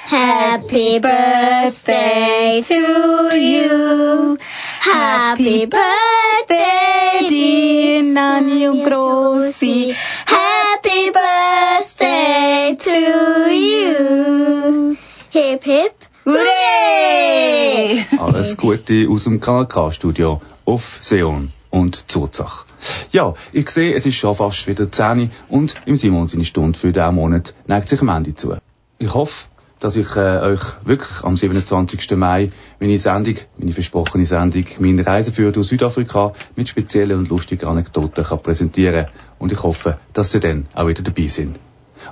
Happy 0.06 1.00
birthday 1.00 2.62
to 2.62 3.36
you. 3.36 4.38
Happy 4.78 5.66
birthday, 5.66 7.26
dear 7.28 8.04
Nani 8.04 8.68
und 8.68 8.84
Grossi. 8.84 9.96
Happy 10.24 11.10
birthday 11.10 12.76
to 12.78 13.50
you. 13.50 14.96
Hip 15.30 15.64
hip. 15.64 15.94
Hooray! 16.24 18.06
Alles 18.20 18.56
Gute 18.56 19.08
aus 19.10 19.24
dem 19.24 19.40
KNK-Studio 19.40 20.40
auf 20.64 20.98
Seon 21.00 21.52
und 21.70 22.08
Zurzach. 22.08 22.64
Ja, 23.10 23.34
ich 23.52 23.70
sehe, 23.70 23.92
es 23.96 24.06
ist 24.06 24.14
schon 24.14 24.36
fast 24.36 24.68
wieder 24.68 24.88
10 24.88 25.18
Uhr 25.18 25.30
und 25.48 25.74
im 25.84 25.96
Simon 25.96 26.28
seine 26.28 26.44
Stunde 26.44 26.78
für 26.78 26.92
diesen 26.92 27.16
Monat 27.16 27.54
neigt 27.66 27.88
sich 27.88 28.00
am 28.00 28.08
Ende 28.10 28.36
zu. 28.36 28.56
Ich 28.98 29.12
hoffe, 29.12 29.46
dass 29.80 29.96
ich 29.96 30.16
äh, 30.16 30.38
euch 30.40 30.60
wirklich 30.84 31.22
am 31.22 31.36
27. 31.36 32.10
Mai 32.16 32.50
meine 32.80 32.98
Sendung, 32.98 33.36
meine 33.58 33.72
versprochene 33.72 34.26
Sendung, 34.26 34.64
meine 34.78 35.06
Reise 35.06 35.32
für 35.32 35.52
durch 35.52 35.68
Südafrika 35.68 36.32
mit 36.56 36.68
speziellen 36.68 37.18
und 37.18 37.28
lustigen 37.28 37.66
Anekdoten 37.66 38.24
kann 38.24 38.42
präsentieren 38.42 39.06
und 39.38 39.52
ich 39.52 39.62
hoffe, 39.62 39.98
dass 40.12 40.32
Sie 40.32 40.40
dann 40.40 40.66
auch 40.74 40.86
wieder 40.88 41.02
dabei 41.02 41.28
sind. 41.28 41.56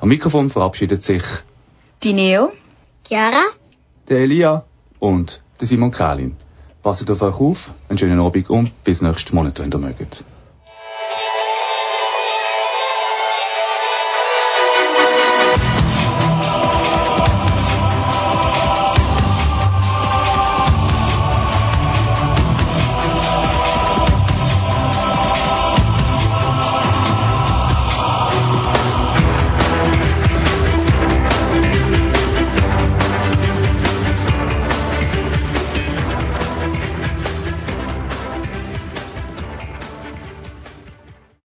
Am 0.01 0.09
Mikrofon 0.09 0.51
verabschiedet 0.51 1.03
sich 1.03 1.23
Die 2.03 2.13
Neo. 2.13 2.53
Chiara? 3.07 3.45
der 4.09 4.19
Elia 4.19 4.65
und 4.99 5.41
der 5.61 5.67
Simon 5.67 5.91
Kalin. 5.91 6.37
Passt 6.83 7.11
auf 7.11 7.23
euch 7.23 7.41
auf, 7.41 7.71
einen 7.89 7.99
schönen 7.99 8.21
Abend 8.21 8.51
und 8.51 8.85
bis 8.85 9.01
nächsten 9.01 9.35
Monat, 9.35 9.59
wenn 9.59 9.73
ihr 9.73 9.79
mögt. 9.79 10.23